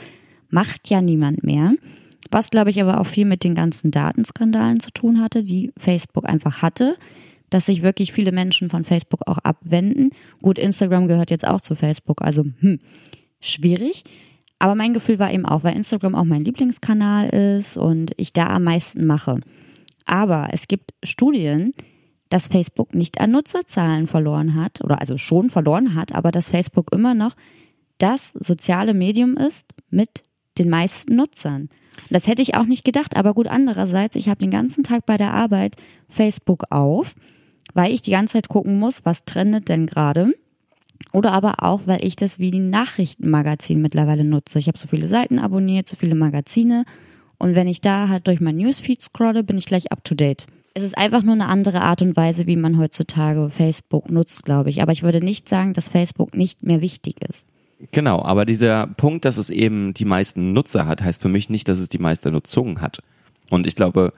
[0.51, 1.73] Macht ja niemand mehr.
[2.31, 6.29] Was, glaube ich, aber auch viel mit den ganzen Datenskandalen zu tun hatte, die Facebook
[6.29, 6.99] einfach hatte
[7.51, 10.11] dass sich wirklich viele Menschen von Facebook auch abwenden.
[10.43, 12.81] Gut, Instagram gehört jetzt auch zu Facebook, also hm,
[13.41, 14.05] schwierig.
[14.59, 18.49] Aber mein Gefühl war eben auch, weil Instagram auch mein Lieblingskanal ist und ich da
[18.49, 19.41] am meisten mache.
[20.05, 21.75] Aber es gibt Studien,
[22.29, 26.93] dass Facebook nicht an Nutzerzahlen verloren hat, oder also schon verloren hat, aber dass Facebook
[26.93, 27.35] immer noch
[27.99, 30.23] das soziale Medium ist mit
[30.59, 31.69] den meisten Nutzern.
[32.11, 35.17] Das hätte ich auch nicht gedacht, aber gut, andererseits, ich habe den ganzen Tag bei
[35.17, 35.77] der Arbeit
[36.09, 37.15] Facebook auf
[37.79, 40.35] weil ich die ganze Zeit gucken muss, was trendet denn gerade.
[41.13, 44.59] Oder aber auch, weil ich das wie ein Nachrichtenmagazin mittlerweile nutze.
[44.59, 46.85] Ich habe so viele Seiten abonniert, so viele Magazine.
[47.39, 50.47] Und wenn ich da halt durch mein Newsfeed scrolle, bin ich gleich up to date.
[50.75, 54.71] Es ist einfach nur eine andere Art und Weise, wie man heutzutage Facebook nutzt, glaube
[54.71, 54.83] ich.
[54.83, 57.47] Aber ich würde nicht sagen, dass Facebook nicht mehr wichtig ist.
[57.93, 61.69] Genau, aber dieser Punkt, dass es eben die meisten Nutzer hat, heißt für mich nicht,
[61.69, 62.99] dass es die meiste Nutzung hat.
[63.51, 64.13] Und ich glaube,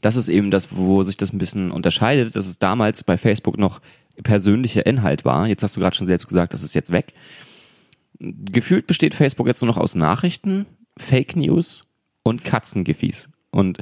[0.00, 3.58] das ist eben das, wo sich das ein bisschen unterscheidet, dass es damals bei Facebook
[3.58, 3.80] noch
[4.22, 5.46] persönlicher Inhalt war.
[5.46, 7.12] Jetzt hast du gerade schon selbst gesagt, das ist jetzt weg.
[8.18, 11.82] Gefühlt besteht Facebook jetzt nur noch aus Nachrichten, Fake News
[12.22, 13.28] und Katzengefies.
[13.50, 13.78] Und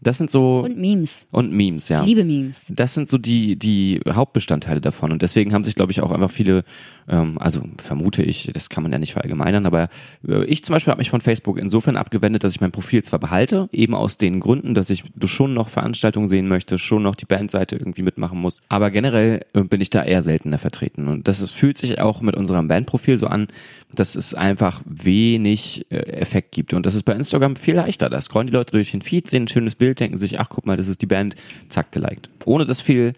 [0.00, 0.60] das sind so.
[0.60, 1.26] Und Memes.
[1.30, 2.00] Und Memes, ja.
[2.00, 2.60] Ich liebe Memes.
[2.68, 5.10] Das sind so die, die Hauptbestandteile davon.
[5.10, 6.64] Und deswegen haben sich, glaube ich, auch einfach viele,
[7.08, 9.88] ähm, also vermute ich, das kann man ja nicht verallgemeinern, aber
[10.26, 13.18] äh, ich zum Beispiel habe mich von Facebook insofern abgewendet, dass ich mein Profil zwar
[13.18, 17.26] behalte, eben aus den Gründen, dass ich schon noch Veranstaltungen sehen möchte, schon noch die
[17.26, 18.60] Bandseite irgendwie mitmachen muss.
[18.68, 21.08] Aber generell äh, bin ich da eher seltener vertreten.
[21.08, 23.48] Und das ist, fühlt sich auch mit unserem Bandprofil so an,
[23.94, 26.74] dass es einfach wenig äh, Effekt gibt.
[26.74, 28.10] Und das ist bei Instagram viel leichter.
[28.10, 30.66] Da scrollen die Leute durch den Feed, sehen ein schönes Bild, denken sich, ach guck
[30.66, 31.36] mal, das ist die Band,
[31.68, 32.28] zack, geliked.
[32.44, 33.14] Ohne dass viel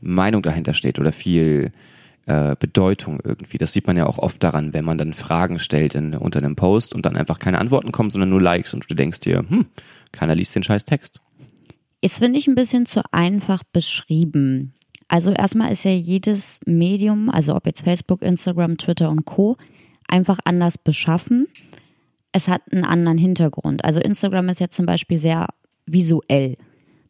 [0.00, 1.72] Meinung dahinter steht oder viel
[2.26, 3.58] äh, Bedeutung irgendwie.
[3.58, 6.56] Das sieht man ja auch oft daran, wenn man dann Fragen stellt in, unter einem
[6.56, 9.66] Post und dann einfach keine Antworten kommen, sondern nur Likes und du denkst dir, hm,
[10.12, 11.20] keiner liest den scheiß Text.
[12.02, 14.74] Jetzt finde ich ein bisschen zu einfach beschrieben.
[15.08, 19.56] Also erstmal ist ja jedes Medium, also ob jetzt Facebook, Instagram, Twitter und Co,
[20.08, 21.46] einfach anders beschaffen.
[22.32, 23.84] Es hat einen anderen Hintergrund.
[23.84, 25.48] Also Instagram ist jetzt zum Beispiel sehr
[25.86, 26.56] visuell.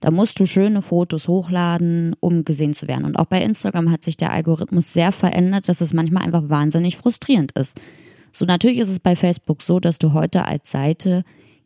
[0.00, 3.04] Da musst du schöne Fotos hochladen, um gesehen zu werden.
[3.04, 6.96] Und auch bei Instagram hat sich der Algorithmus sehr verändert, dass es manchmal einfach wahnsinnig
[6.96, 7.80] frustrierend ist.
[8.32, 11.24] So natürlich ist es bei Facebook so, dass du heute als Seite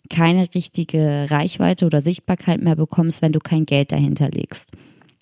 [0.08, 4.70] keine richtige Reichweite oder Sichtbarkeit mehr bekommst, wenn du kein Geld dahinter legst.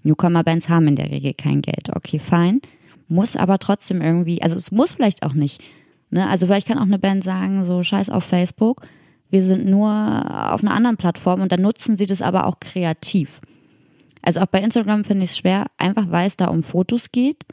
[0.05, 1.91] Newcomer-Bands haben in der Regel kein Geld.
[1.95, 2.61] Okay, fein.
[3.09, 5.63] Muss aber trotzdem irgendwie, also es muss vielleicht auch nicht.
[6.11, 6.29] Ne?
[6.29, 8.83] Also vielleicht kann auch eine Band sagen, so scheiß auf Facebook,
[9.31, 13.41] wir sind nur auf einer anderen Plattform und dann nutzen sie das aber auch kreativ.
[14.23, 17.45] Also auch bei Instagram finde ich es schwer, einfach weil es da um Fotos geht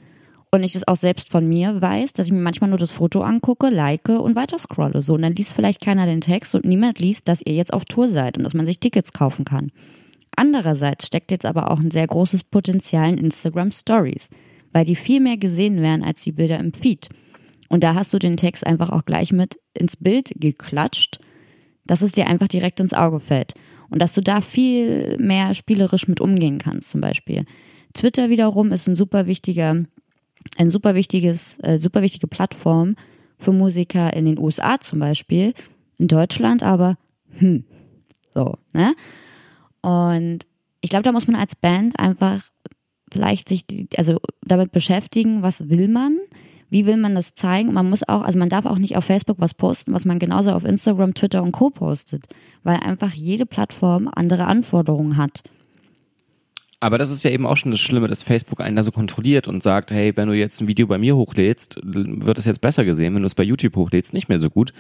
[0.51, 3.21] und ich es auch selbst von mir weiß, dass ich mir manchmal nur das Foto
[3.21, 5.01] angucke, like und weiter scrolle.
[5.01, 7.85] So, und dann liest vielleicht keiner den Text und niemand liest, dass ihr jetzt auf
[7.85, 9.71] Tour seid und dass man sich Tickets kaufen kann.
[10.35, 14.29] Andererseits steckt jetzt aber auch ein sehr großes Potenzial in Instagram Stories,
[14.73, 17.09] weil die viel mehr gesehen werden als die Bilder im Feed.
[17.69, 21.19] Und da hast du den Text einfach auch gleich mit ins Bild geklatscht.
[21.85, 23.53] Dass es dir einfach direkt ins Auge fällt
[23.89, 27.45] und dass du da viel mehr spielerisch mit umgehen kannst, zum Beispiel.
[27.93, 29.85] Twitter wiederum ist ein super wichtiger,
[30.57, 32.95] ein super wichtiges, äh, super wichtige Plattform
[33.37, 35.53] für Musiker in den USA zum Beispiel,
[35.97, 36.97] in Deutschland aber,
[37.37, 37.63] hm,
[38.33, 38.95] so, ne?
[39.81, 40.45] Und
[40.81, 42.49] ich glaube, da muss man als Band einfach
[43.11, 46.17] vielleicht sich, die, also damit beschäftigen, was will man,
[46.75, 47.71] wie will man das zeigen?
[47.71, 50.51] Man muss auch, also man darf auch nicht auf Facebook was posten, was man genauso
[50.51, 51.69] auf Instagram, Twitter und Co.
[51.69, 52.25] postet,
[52.63, 55.41] weil einfach jede Plattform andere Anforderungen hat.
[56.81, 59.47] Aber das ist ja eben auch schon das Schlimme, dass Facebook einen da so kontrolliert
[59.47, 62.83] und sagt, hey, wenn du jetzt ein Video bei mir hochlädst, wird es jetzt besser
[62.83, 63.15] gesehen.
[63.15, 64.73] Wenn du es bei YouTube hochlädst, nicht mehr so gut.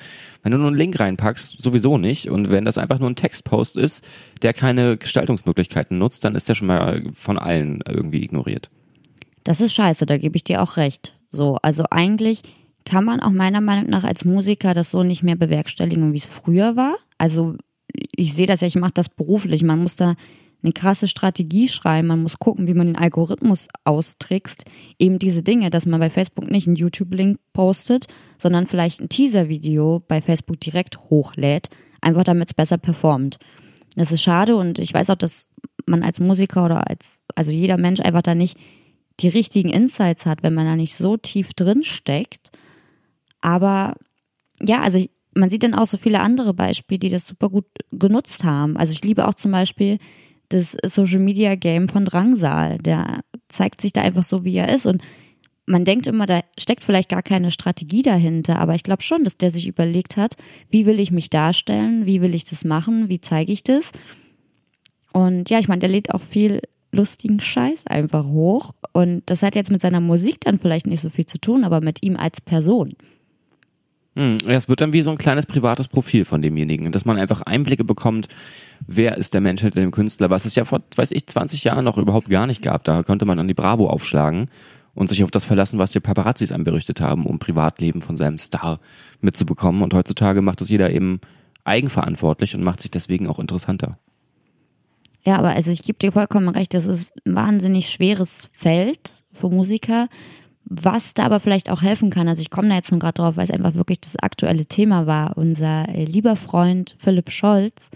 [0.43, 2.29] Wenn du nur einen Link reinpackst, sowieso nicht.
[2.29, 4.05] Und wenn das einfach nur ein Textpost ist,
[4.41, 8.69] der keine Gestaltungsmöglichkeiten nutzt, dann ist der schon mal von allen irgendwie ignoriert.
[9.45, 11.13] Das ist scheiße, da gebe ich dir auch recht.
[11.35, 12.41] So, also eigentlich
[12.85, 16.25] kann man auch meiner Meinung nach als Musiker das so nicht mehr bewerkstelligen, wie es
[16.25, 16.95] früher war.
[17.17, 17.55] Also
[18.15, 19.63] ich sehe das ja, ich mache das beruflich.
[19.63, 20.15] Man muss da
[20.63, 24.65] eine krasse Strategie schreiben, man muss gucken, wie man den Algorithmus austrickst.
[24.97, 28.07] Eben diese Dinge, dass man bei Facebook nicht einen YouTube-Link postet,
[28.39, 31.69] sondern vielleicht ein Teaser-Video bei Facebook direkt hochlädt,
[32.01, 33.37] einfach damit es besser performt.
[33.95, 35.49] Das ist schade und ich weiß auch, dass
[35.85, 38.57] man als Musiker oder als, also jeder Mensch einfach da nicht
[39.19, 42.51] die richtigen Insights hat, wenn man da nicht so tief drin steckt.
[43.41, 43.95] Aber
[44.61, 47.65] ja, also ich, man sieht dann auch so viele andere Beispiele, die das super gut
[47.91, 48.77] genutzt haben.
[48.77, 49.99] Also ich liebe auch zum Beispiel
[50.49, 52.77] das Social Media Game von Drangsal.
[52.79, 54.85] Der zeigt sich da einfach so, wie er ist.
[54.85, 55.01] Und
[55.65, 59.37] man denkt immer, da steckt vielleicht gar keine Strategie dahinter, aber ich glaube schon, dass
[59.37, 60.37] der sich überlegt hat,
[60.69, 63.91] wie will ich mich darstellen, wie will ich das machen, wie zeige ich das.
[65.11, 66.61] Und ja, ich meine, der lädt auch viel
[66.95, 68.73] lustigen Scheiß einfach hoch.
[68.93, 71.81] Und das hat jetzt mit seiner Musik dann vielleicht nicht so viel zu tun, aber
[71.81, 72.93] mit ihm als Person.
[74.15, 77.41] Hm, es wird dann wie so ein kleines privates Profil von demjenigen, dass man einfach
[77.41, 78.29] Einblicke bekommt,
[78.87, 81.83] wer ist der Mensch hinter dem Künstler, was es ja vor, weiß ich, 20 Jahren
[81.83, 82.85] noch überhaupt gar nicht gab.
[82.85, 84.49] Da konnte man dann die Bravo aufschlagen
[84.93, 88.79] und sich auf das verlassen, was die Paparazzis anberichtet haben, um Privatleben von seinem Star
[89.19, 89.81] mitzubekommen.
[89.81, 91.19] Und heutzutage macht das jeder eben
[91.65, 93.97] eigenverantwortlich und macht sich deswegen auch interessanter.
[95.25, 99.49] Ja, aber also ich gebe dir vollkommen recht, das ist ein wahnsinnig schweres Feld für
[99.49, 100.07] Musiker,
[100.65, 103.37] was da aber vielleicht auch helfen kann, also ich komme da jetzt nun gerade drauf,
[103.37, 105.37] weil es einfach wirklich das aktuelle Thema war.
[105.37, 107.89] Unser äh, lieber Freund Philipp Scholz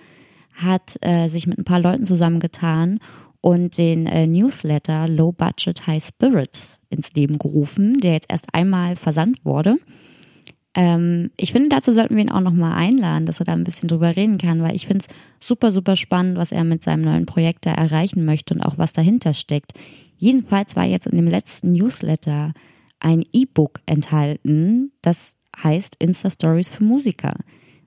[0.54, 3.00] hat äh, sich mit ein paar Leuten zusammengetan
[3.42, 8.96] und den äh, Newsletter Low Budget High Spirit ins Leben gerufen, der jetzt erst einmal
[8.96, 9.78] versandt wurde.
[10.76, 13.90] Ähm, ich finde, dazu sollten wir ihn auch nochmal einladen, dass er da ein bisschen
[13.90, 15.16] drüber reden kann, weil ich finde es
[15.46, 18.94] super, super spannend, was er mit seinem neuen Projekt da erreichen möchte und auch was
[18.94, 19.74] dahinter steckt.
[20.18, 22.54] Jedenfalls war jetzt in dem letzten Newsletter
[23.00, 27.36] ein E-Book enthalten, das heißt Insta Stories für Musiker.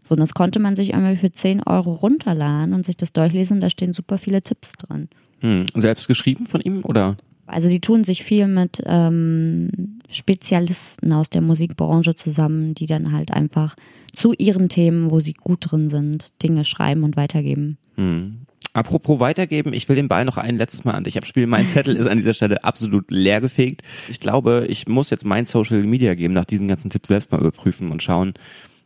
[0.03, 3.61] So, und das konnte man sich einmal für 10 Euro runterladen und sich das durchlesen.
[3.61, 5.09] Da stehen super viele Tipps drin.
[5.41, 5.67] Hm.
[5.75, 7.17] Selbst geschrieben von ihm oder?
[7.53, 13.31] Also sie tun sich viel mit ähm, Spezialisten aus der Musikbranche zusammen, die dann halt
[13.31, 13.77] einfach
[14.13, 17.79] zu ihren Themen, wo sie gut drin sind, Dinge schreiben und weitergeben.
[17.97, 18.47] Hm.
[18.75, 21.51] Apropos weitergeben, ich will den Ball noch ein letztes Mal an dich abspielen.
[21.51, 23.83] Mein Zettel ist an dieser Stelle absolut leergefegt.
[24.09, 27.41] Ich glaube, ich muss jetzt mein Social Media geben, nach diesen ganzen Tipps selbst mal
[27.41, 28.33] überprüfen und schauen,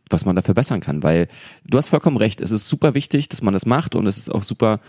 [0.09, 1.03] was man da verbessern kann.
[1.03, 1.29] Weil
[1.65, 4.29] du hast vollkommen recht, es ist super wichtig, dass man das macht und es ist
[4.29, 4.81] auch super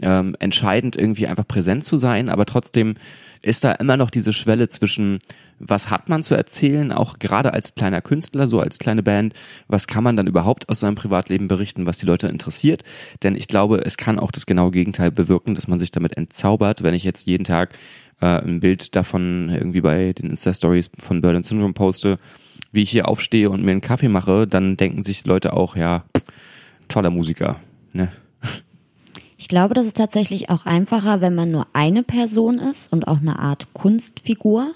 [0.00, 2.96] ähm, entscheidend, irgendwie einfach präsent zu sein, aber trotzdem
[3.42, 5.18] ist da immer noch diese Schwelle zwischen,
[5.58, 9.34] was hat man zu erzählen, auch gerade als kleiner Künstler, so als kleine Band,
[9.68, 12.84] was kann man dann überhaupt aus seinem Privatleben berichten, was die Leute interessiert.
[13.22, 16.82] Denn ich glaube, es kann auch das genaue Gegenteil bewirken, dass man sich damit entzaubert,
[16.82, 17.74] wenn ich jetzt jeden Tag
[18.20, 22.18] äh, ein Bild davon irgendwie bei den Insta-Stories von Berlin Syndrome poste,
[22.72, 26.04] wie ich hier aufstehe und mir einen Kaffee mache, dann denken sich Leute auch, ja,
[26.88, 27.60] toller Musiker,
[27.92, 28.10] ne?
[29.44, 33.18] Ich glaube, das ist tatsächlich auch einfacher, wenn man nur eine Person ist und auch
[33.18, 34.68] eine Art Kunstfigur.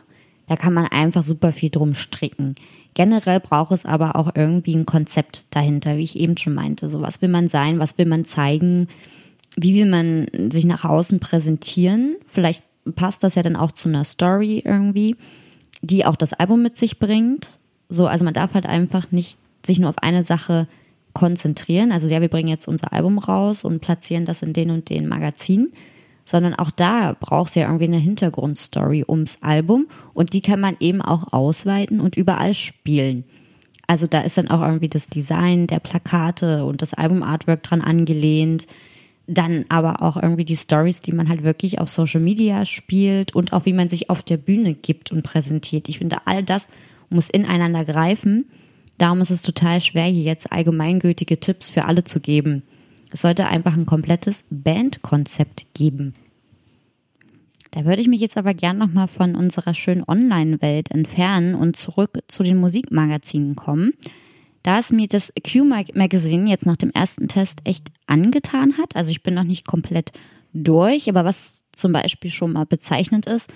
[0.46, 2.54] Da kann man einfach super viel drum stricken.
[2.92, 6.90] Generell braucht es aber auch irgendwie ein Konzept dahinter, wie ich eben schon meinte.
[6.90, 7.78] So, was will man sein?
[7.78, 8.88] Was will man zeigen?
[9.56, 12.16] Wie will man sich nach außen präsentieren?
[12.26, 12.62] Vielleicht
[12.94, 15.16] passt das ja dann auch zu einer Story irgendwie,
[15.80, 17.58] die auch das Album mit sich bringt.
[17.88, 20.68] So, also man darf halt einfach nicht sich nur auf eine Sache
[21.18, 21.90] konzentrieren.
[21.90, 25.08] Also ja, wir bringen jetzt unser Album raus und platzieren das in den und den
[25.08, 25.72] Magazinen,
[26.24, 30.76] sondern auch da braucht es ja irgendwie eine Hintergrundstory ums Album und die kann man
[30.78, 33.24] eben auch ausweiten und überall spielen.
[33.88, 38.68] Also da ist dann auch irgendwie das Design der Plakate und das Album-Artwork dran angelehnt.
[39.26, 43.52] Dann aber auch irgendwie die Stories, die man halt wirklich auf Social Media spielt und
[43.52, 45.88] auch wie man sich auf der Bühne gibt und präsentiert.
[45.88, 46.68] Ich finde, all das
[47.10, 48.44] muss ineinander greifen
[48.98, 52.62] Darum ist es total schwer, hier jetzt allgemeingültige Tipps für alle zu geben.
[53.10, 56.14] Es sollte einfach ein komplettes Bandkonzept geben.
[57.70, 62.18] Da würde ich mich jetzt aber gern nochmal von unserer schönen Online-Welt entfernen und zurück
[62.26, 63.92] zu den Musikmagazinen kommen.
[64.62, 69.22] Da es mir das Q-Magazine jetzt nach dem ersten Test echt angetan hat, also ich
[69.22, 70.12] bin noch nicht komplett
[70.52, 73.52] durch, aber was zum Beispiel schon mal bezeichnend ist,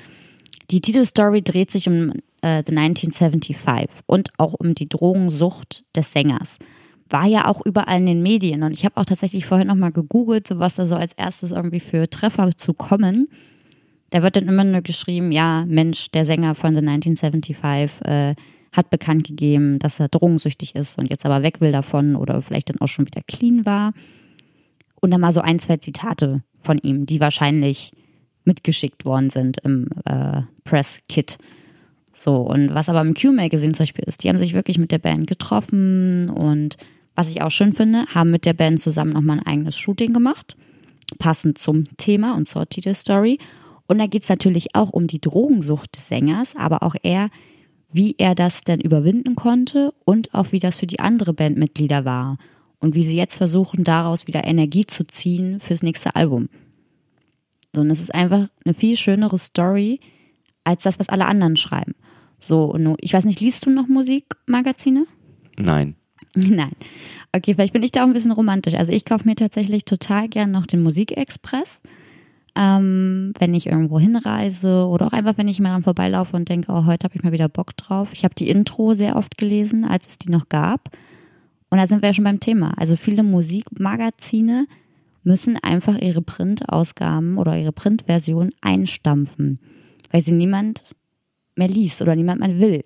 [0.70, 2.12] die Titelstory dreht sich um
[2.42, 6.58] äh, The 1975 und auch um die Drogensucht des Sängers.
[7.08, 10.46] War ja auch überall in den Medien und ich habe auch tatsächlich vorher nochmal gegoogelt,
[10.46, 13.28] so was da so als erstes irgendwie für Treffer zu kommen.
[14.10, 18.34] Da wird dann immer nur geschrieben, ja, Mensch, der Sänger von The 1975 äh,
[18.72, 22.70] hat bekannt gegeben, dass er drogensüchtig ist und jetzt aber weg will davon oder vielleicht
[22.70, 23.92] dann auch schon wieder clean war.
[25.00, 27.92] Und dann mal so ein, zwei Zitate von ihm, die wahrscheinlich
[28.44, 31.38] mitgeschickt worden sind im äh, Press-Kit.
[32.14, 34.98] So, und was aber im Q-Magazine zum Beispiel ist, die haben sich wirklich mit der
[34.98, 36.76] Band getroffen und
[37.14, 40.56] was ich auch schön finde, haben mit der Band zusammen nochmal ein eigenes Shooting gemacht,
[41.18, 43.38] passend zum Thema und zur Titelstory.
[43.86, 47.28] Und da geht es natürlich auch um die Drogensucht des Sängers, aber auch eher,
[47.92, 52.38] wie er das denn überwinden konnte und auch wie das für die andere Bandmitglieder war
[52.78, 56.48] und wie sie jetzt versuchen, daraus wieder Energie zu ziehen fürs nächste Album.
[57.74, 60.00] So, und es ist einfach eine viel schönere Story
[60.64, 61.94] als das, was alle anderen schreiben.
[62.38, 65.06] So, ich weiß nicht, liest du noch Musikmagazine?
[65.56, 65.94] Nein.
[66.34, 66.72] Nein.
[67.32, 68.74] Okay, vielleicht bin ich da auch ein bisschen romantisch.
[68.74, 71.80] Also ich kaufe mir tatsächlich total gern noch den Musikexpress.
[72.54, 76.70] Ähm, wenn ich irgendwo hinreise oder auch einfach, wenn ich mal dran vorbeilaufe und denke,
[76.70, 78.10] oh, heute habe ich mal wieder Bock drauf.
[78.12, 80.90] Ich habe die Intro sehr oft gelesen, als es die noch gab.
[81.70, 82.74] Und da sind wir ja schon beim Thema.
[82.76, 84.66] Also viele Musikmagazine
[85.24, 89.58] müssen einfach ihre Printausgaben oder ihre Printversion einstampfen,
[90.12, 90.94] weil sie niemand
[91.56, 92.84] mehr liest oder niemand mehr will.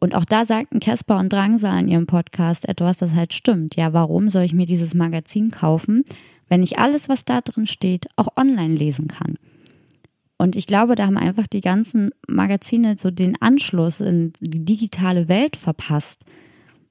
[0.00, 3.74] Und auch da sagten Casper und Drangsal in ihrem Podcast etwas, das halt stimmt.
[3.76, 6.04] Ja, warum soll ich mir dieses Magazin kaufen,
[6.48, 9.38] wenn ich alles, was da drin steht, auch online lesen kann?
[10.36, 15.28] Und ich glaube, da haben einfach die ganzen Magazine so den Anschluss in die digitale
[15.28, 16.26] Welt verpasst.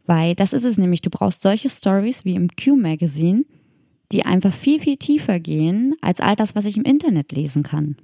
[0.06, 3.46] Weil das ist es nämlich, du brauchst solche Stories wie im Q-Magazine,
[4.12, 7.96] die einfach viel, viel tiefer gehen als all das, was ich im Internet lesen kann.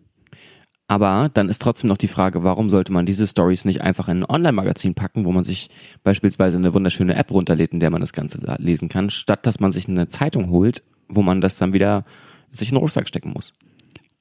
[0.94, 4.20] Aber dann ist trotzdem noch die Frage, warum sollte man diese Stories nicht einfach in
[4.20, 5.72] ein Online-Magazin packen, wo man sich
[6.04, 9.72] beispielsweise eine wunderschöne App runterlädt, in der man das Ganze lesen kann, statt dass man
[9.72, 12.06] sich eine Zeitung holt, wo man das dann wieder
[12.52, 13.54] sich in den Rucksack stecken muss.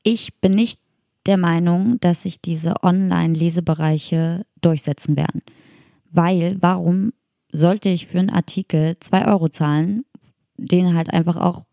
[0.02, 0.80] Ich bin nicht
[1.26, 5.42] der Meinung, dass sich diese Online-Lesebereiche durchsetzen werden.
[6.10, 7.12] Weil, warum
[7.50, 10.06] sollte ich für einen Artikel zwei Euro zahlen,
[10.56, 11.64] den halt einfach auch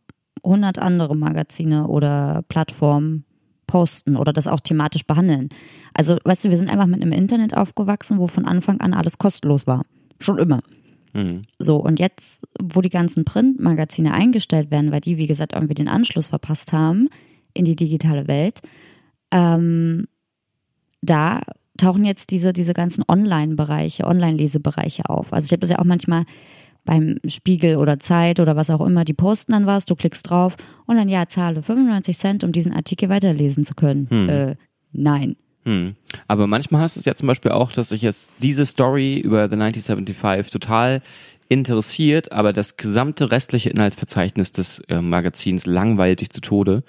[0.43, 3.24] 100 andere Magazine oder Plattformen
[3.70, 5.49] posten oder das auch thematisch behandeln.
[5.93, 9.20] Also, weißt du, wir sind einfach mit einem Internet aufgewachsen, wo von Anfang an alles
[9.20, 9.86] kostenlos war.
[10.20, 10.61] Schon immer.
[11.13, 11.43] Mhm.
[11.59, 15.88] So, und jetzt, wo die ganzen Printmagazine eingestellt werden, weil die, wie gesagt, irgendwie den
[15.88, 17.09] Anschluss verpasst haben
[17.53, 18.61] in die digitale Welt,
[19.32, 20.07] ähm,
[21.01, 21.41] da
[21.78, 25.32] tauchen jetzt diese, diese ganzen Online-Bereiche, Online-Lesebereiche auf.
[25.32, 26.26] Also ich habe das ja auch manchmal
[26.90, 30.56] beim Spiegel oder Zeit oder was auch immer, die posten dann was, du klickst drauf
[30.88, 34.08] und dann ja, zahle 95 Cent, um diesen Artikel weiterlesen zu können.
[34.10, 34.30] Hm.
[34.30, 34.56] Äh,
[34.92, 35.36] nein.
[35.66, 35.94] Hm.
[36.28, 39.50] Aber manchmal hast du es ja zum Beispiel auch, dass sich jetzt diese Story über
[39.50, 41.02] The 1975 total
[41.48, 46.82] interessiert, aber das gesamte restliche Inhaltsverzeichnis des äh, Magazins langweilt dich zu Tode.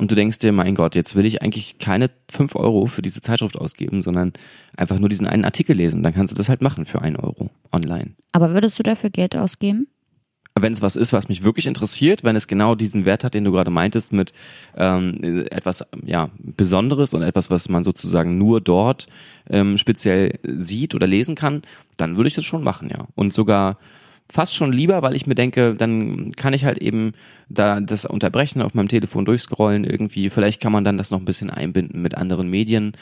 [0.00, 3.20] Und du denkst dir, mein Gott, jetzt will ich eigentlich keine fünf Euro für diese
[3.20, 4.32] Zeitschrift ausgeben, sondern
[4.74, 6.02] einfach nur diesen einen Artikel lesen.
[6.02, 8.12] Dann kannst du das halt machen für einen Euro online.
[8.32, 9.88] Aber würdest du dafür Geld ausgeben?
[10.58, 13.44] Wenn es was ist, was mich wirklich interessiert, wenn es genau diesen Wert hat, den
[13.44, 14.32] du gerade meintest, mit
[14.74, 19.06] ähm, etwas ja Besonderes und etwas, was man sozusagen nur dort
[19.50, 21.60] ähm, speziell sieht oder lesen kann,
[21.98, 23.06] dann würde ich das schon machen, ja.
[23.16, 23.76] Und sogar
[24.32, 27.12] fast schon lieber, weil ich mir denke, dann kann ich halt eben
[27.48, 30.30] da das unterbrechen, auf meinem Telefon durchscrollen irgendwie.
[30.30, 32.92] Vielleicht kann man dann das noch ein bisschen einbinden mit anderen Medien.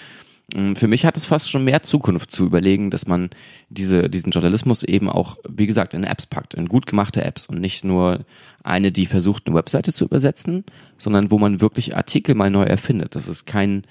[0.54, 3.30] Mm, für mich hat es fast schon mehr Zukunft zu überlegen, dass man
[3.68, 7.60] diese, diesen Journalismus eben auch, wie gesagt, in Apps packt, in gut gemachte Apps und
[7.60, 8.20] nicht nur
[8.64, 10.64] eine, die versucht, eine Webseite zu übersetzen,
[10.96, 13.14] sondern wo man wirklich Artikel mal neu erfindet.
[13.14, 13.84] Das ist kein,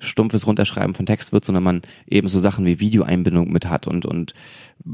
[0.00, 4.06] stumpfes Runterschreiben von Text wird, sondern man eben so Sachen wie Videoeinbindung mit hat und,
[4.06, 4.34] und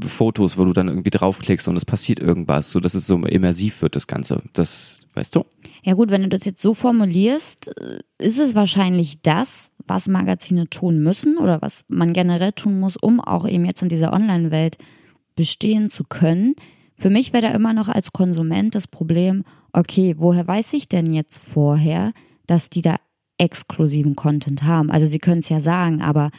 [0.05, 3.81] Fotos, wo du dann irgendwie draufklickst und es passiert irgendwas, so dass es so immersiv
[3.81, 4.41] wird, das Ganze.
[4.53, 5.45] Das, weißt du?
[5.83, 10.69] Ja gut, wenn du das jetzt so formulierst, äh, ist es wahrscheinlich das, was Magazine
[10.69, 14.77] tun müssen oder was man generell tun muss, um auch eben jetzt in dieser Online-Welt
[15.35, 16.55] bestehen zu können.
[16.97, 21.13] Für mich wäre da immer noch als Konsument das Problem, okay, woher weiß ich denn
[21.13, 22.11] jetzt vorher,
[22.47, 22.97] dass die da
[23.37, 24.89] exklusiven Content haben.
[24.91, 26.31] Also sie können es ja sagen, aber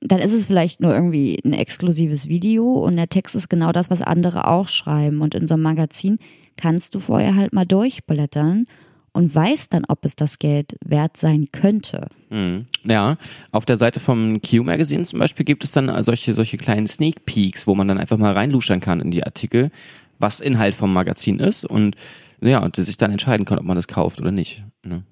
[0.00, 3.90] dann ist es vielleicht nur irgendwie ein exklusives Video und der Text ist genau das,
[3.90, 5.20] was andere auch schreiben.
[5.20, 6.18] Und in so einem Magazin
[6.56, 8.66] kannst du vorher halt mal durchblättern
[9.12, 12.08] und weißt dann, ob es das Geld wert sein könnte.
[12.30, 12.66] Mhm.
[12.84, 13.16] Ja,
[13.50, 17.24] auf der Seite vom Q Magazine zum Beispiel gibt es dann solche, solche kleinen Sneak
[17.24, 19.70] Peeks, wo man dann einfach mal reinluschern kann in die Artikel,
[20.18, 21.96] was Inhalt vom Magazin ist und
[22.40, 24.64] ja, und sich dann entscheiden kann, ob man das kauft oder nicht.
[24.84, 25.04] Ne?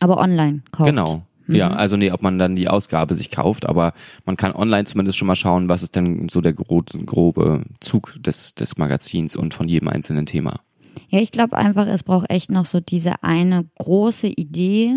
[0.00, 0.90] Aber online kauft.
[0.90, 1.22] Genau.
[1.46, 1.54] Mhm.
[1.54, 3.92] Ja, also nee, ob man dann die Ausgabe sich kauft, aber
[4.24, 8.54] man kann online zumindest schon mal schauen, was ist denn so der grobe Zug des,
[8.54, 10.60] des Magazins und von jedem einzelnen Thema.
[11.08, 14.94] Ja, ich glaube einfach, es braucht echt noch so diese eine große Idee,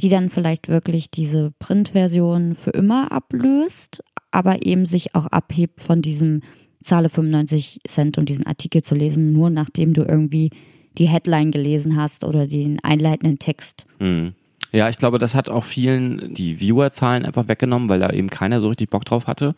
[0.00, 6.02] die dann vielleicht wirklich diese Printversion für immer ablöst, aber eben sich auch abhebt von
[6.02, 6.40] diesem
[6.82, 10.50] Zahle 95 Cent und diesen Artikel zu lesen, nur nachdem du irgendwie
[10.98, 13.86] die Headline gelesen hast oder den einleitenden Text.
[13.98, 14.34] Mhm.
[14.72, 18.60] Ja, ich glaube, das hat auch vielen die Viewerzahlen einfach weggenommen, weil da eben keiner
[18.60, 19.56] so richtig Bock drauf hatte.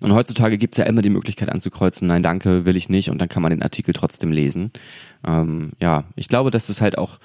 [0.00, 3.28] Und heutzutage gibt's ja immer die Möglichkeit anzukreuzen, nein, danke, will ich nicht, und dann
[3.28, 4.70] kann man den Artikel trotzdem lesen.
[5.26, 7.18] Ähm, ja, ich glaube, das halt auch,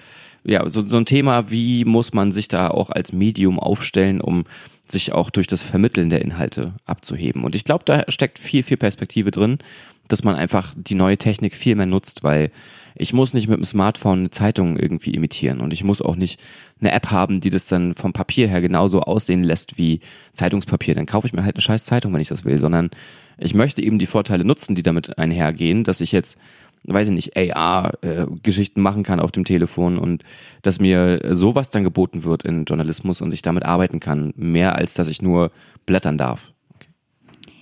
[0.43, 4.43] ja, so, so ein Thema, wie muss man sich da auch als Medium aufstellen, um
[4.89, 7.43] sich auch durch das Vermitteln der Inhalte abzuheben.
[7.43, 9.59] Und ich glaube, da steckt viel, viel Perspektive drin,
[10.07, 12.51] dass man einfach die neue Technik viel mehr nutzt, weil
[12.99, 16.39] ich muss nicht mit dem Smartphone eine Zeitung irgendwie imitieren und ich muss auch nicht
[16.81, 20.01] eine App haben, die das dann vom Papier her genauso aussehen lässt wie
[20.33, 20.95] Zeitungspapier.
[20.95, 22.89] Dann kaufe ich mir halt eine scheiß Zeitung, wenn ich das will, sondern
[23.37, 26.37] ich möchte eben die Vorteile nutzen, die damit einhergehen, dass ich jetzt
[26.83, 30.23] weiß ich nicht, AR-Geschichten machen kann auf dem Telefon und
[30.61, 34.93] dass mir sowas dann geboten wird in Journalismus und ich damit arbeiten kann, mehr als
[34.93, 35.51] dass ich nur
[35.85, 36.53] blättern darf.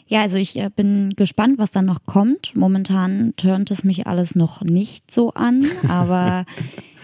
[0.08, 2.56] Ja, also ich äh, bin gespannt, was dann noch kommt.
[2.56, 6.46] Momentan turnt es mich alles noch nicht so an, aber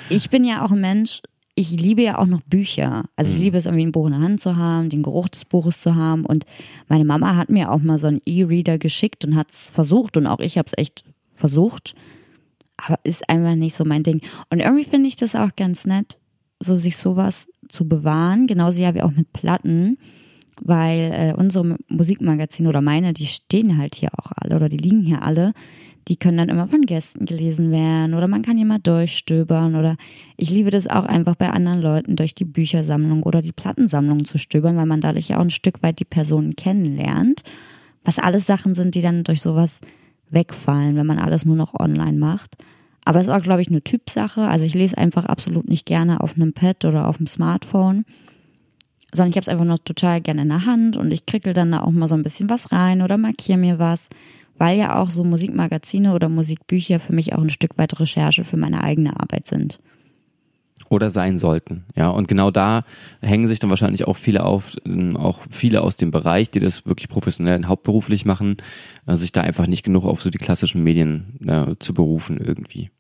[0.10, 1.22] ich bin ja auch ein Mensch,
[1.56, 3.04] ich liebe ja auch noch Bücher.
[3.16, 3.44] Also ich mhm.
[3.44, 5.96] liebe es irgendwie ein Buch in der Hand zu haben, den Geruch des Buches zu
[5.96, 6.26] haben.
[6.26, 6.46] Und
[6.88, 10.26] meine Mama hat mir auch mal so einen E-Reader geschickt und hat es versucht und
[10.26, 11.04] auch ich habe es echt
[11.36, 11.94] versucht.
[12.78, 14.22] Aber ist einfach nicht so mein Ding.
[14.50, 16.18] Und irgendwie finde ich das auch ganz nett,
[16.60, 18.48] so sich sowas zu bewahren.
[18.48, 19.98] Genauso ja wie auch mit Platten
[20.62, 25.02] weil äh, unsere Musikmagazine oder meine, die stehen halt hier auch alle oder die liegen
[25.02, 25.54] hier alle.
[26.10, 29.96] Die können dann immer von Gästen gelesen werden oder man kann hier mal durchstöbern oder
[30.36, 34.38] ich liebe das auch einfach bei anderen Leuten durch die Büchersammlung oder die Plattensammlung zu
[34.38, 37.44] stöbern, weil man dadurch ja auch ein Stück weit die Personen kennenlernt.
[38.04, 39.80] Was alles Sachen sind, die dann durch sowas
[40.30, 42.58] wegfallen, wenn man alles nur noch online macht.
[43.06, 44.42] Aber es ist auch, glaube ich, eine Typsache.
[44.42, 48.06] Also ich lese einfach absolut nicht gerne auf einem Pad oder auf dem Smartphone
[49.14, 51.72] sondern ich habe es einfach noch total gerne in der Hand und ich krickel dann
[51.72, 54.08] da auch mal so ein bisschen was rein oder markiere mir was,
[54.58, 58.58] weil ja auch so Musikmagazine oder Musikbücher für mich auch ein Stück weit Recherche für
[58.58, 59.80] meine eigene Arbeit sind.
[60.90, 62.10] Oder sein sollten, ja.
[62.10, 62.84] Und genau da
[63.22, 64.76] hängen sich dann wahrscheinlich auch viele auf,
[65.16, 68.58] auch viele aus dem Bereich, die das wirklich professionell und hauptberuflich machen,
[69.08, 72.92] äh, sich da einfach nicht genug auf so die klassischen Medien äh, zu berufen irgendwie.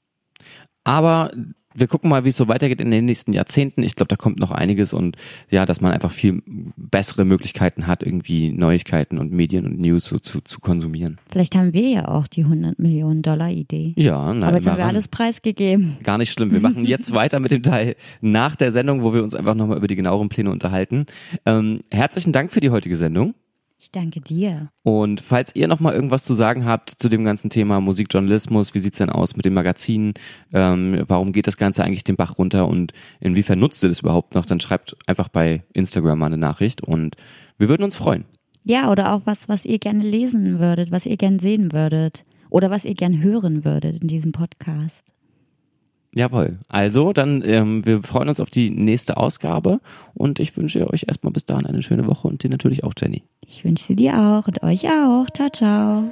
[0.84, 1.32] Aber
[1.74, 3.84] wir gucken mal, wie es so weitergeht in den nächsten Jahrzehnten.
[3.84, 5.17] Ich glaube, da kommt noch einiges und
[5.49, 10.19] ja, dass man einfach viel bessere Möglichkeiten hat, irgendwie Neuigkeiten und Medien und News so
[10.19, 11.19] zu, zu konsumieren.
[11.32, 13.93] Vielleicht haben wir ja auch die 100 Millionen Dollar Idee.
[13.95, 15.97] Ja, nein, aber jetzt haben wir alles preisgegeben.
[16.03, 16.51] Gar nicht schlimm.
[16.51, 19.78] Wir machen jetzt weiter mit dem Teil nach der Sendung, wo wir uns einfach nochmal
[19.78, 21.05] über die genaueren Pläne unterhalten.
[21.45, 23.34] Ähm, herzlichen Dank für die heutige Sendung.
[23.84, 24.69] Ich danke dir.
[24.84, 28.79] Und falls ihr noch mal irgendwas zu sagen habt zu dem ganzen Thema Musikjournalismus, wie
[28.79, 30.13] sieht's denn aus mit den Magazinen?
[30.53, 34.36] Ähm, warum geht das Ganze eigentlich den Bach runter und inwiefern nutzt ihr das überhaupt
[34.36, 34.45] noch?
[34.45, 37.17] Dann schreibt einfach bei Instagram mal eine Nachricht und
[37.57, 38.23] wir würden uns freuen.
[38.63, 42.69] Ja, oder auch was, was ihr gerne lesen würdet, was ihr gerne sehen würdet oder
[42.69, 45.12] was ihr gerne hören würdet in diesem Podcast.
[46.16, 46.59] Jawohl.
[46.68, 49.80] Also, dann, ähm, wir freuen uns auf die nächste Ausgabe
[50.14, 53.24] und ich wünsche euch erstmal bis dahin eine schöne Woche und dir natürlich auch, Jenny.
[53.47, 55.26] Ich wünsche sie dir auch und euch auch.
[55.34, 56.03] Ciao, ciao.